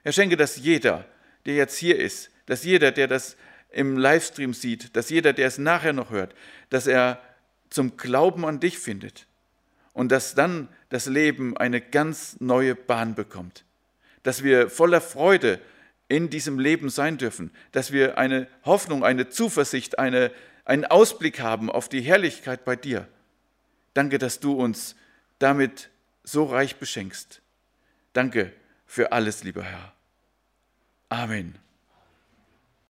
Er 0.02 0.12
schenke, 0.12 0.38
dass 0.38 0.56
jeder, 0.56 1.04
der 1.44 1.56
jetzt 1.56 1.76
hier 1.76 1.98
ist, 1.98 2.30
dass 2.46 2.64
jeder, 2.64 2.90
der 2.90 3.06
das 3.06 3.36
im 3.68 3.98
Livestream 3.98 4.54
sieht, 4.54 4.96
dass 4.96 5.10
jeder, 5.10 5.34
der 5.34 5.46
es 5.46 5.58
nachher 5.58 5.92
noch 5.92 6.08
hört, 6.08 6.34
dass 6.70 6.86
er 6.86 7.20
zum 7.68 7.98
Glauben 7.98 8.46
an 8.46 8.60
dich 8.60 8.78
findet 8.78 9.26
und 9.94 10.12
dass 10.12 10.34
dann 10.34 10.68
das 10.90 11.06
Leben 11.06 11.56
eine 11.56 11.80
ganz 11.80 12.38
neue 12.40 12.74
Bahn 12.74 13.14
bekommt. 13.14 13.64
Dass 14.22 14.42
wir 14.42 14.68
voller 14.68 15.00
Freude 15.00 15.60
in 16.08 16.28
diesem 16.28 16.58
Leben 16.58 16.90
sein 16.90 17.16
dürfen, 17.16 17.50
dass 17.72 17.92
wir 17.92 18.18
eine 18.18 18.46
Hoffnung, 18.64 19.04
eine 19.04 19.30
Zuversicht, 19.30 19.98
eine, 19.98 20.30
einen 20.66 20.84
Ausblick 20.84 21.40
haben 21.40 21.70
auf 21.70 21.88
die 21.88 22.02
Herrlichkeit 22.02 22.66
bei 22.66 22.76
dir. 22.76 23.08
Danke, 23.94 24.18
dass 24.18 24.40
du 24.40 24.52
uns 24.52 24.96
damit 25.38 25.88
so 26.22 26.44
reich 26.44 26.76
beschenkst. 26.76 27.40
Danke 28.12 28.52
für 28.86 29.12
alles, 29.12 29.44
lieber 29.44 29.62
Herr. 29.62 29.92
Amen. 31.08 31.63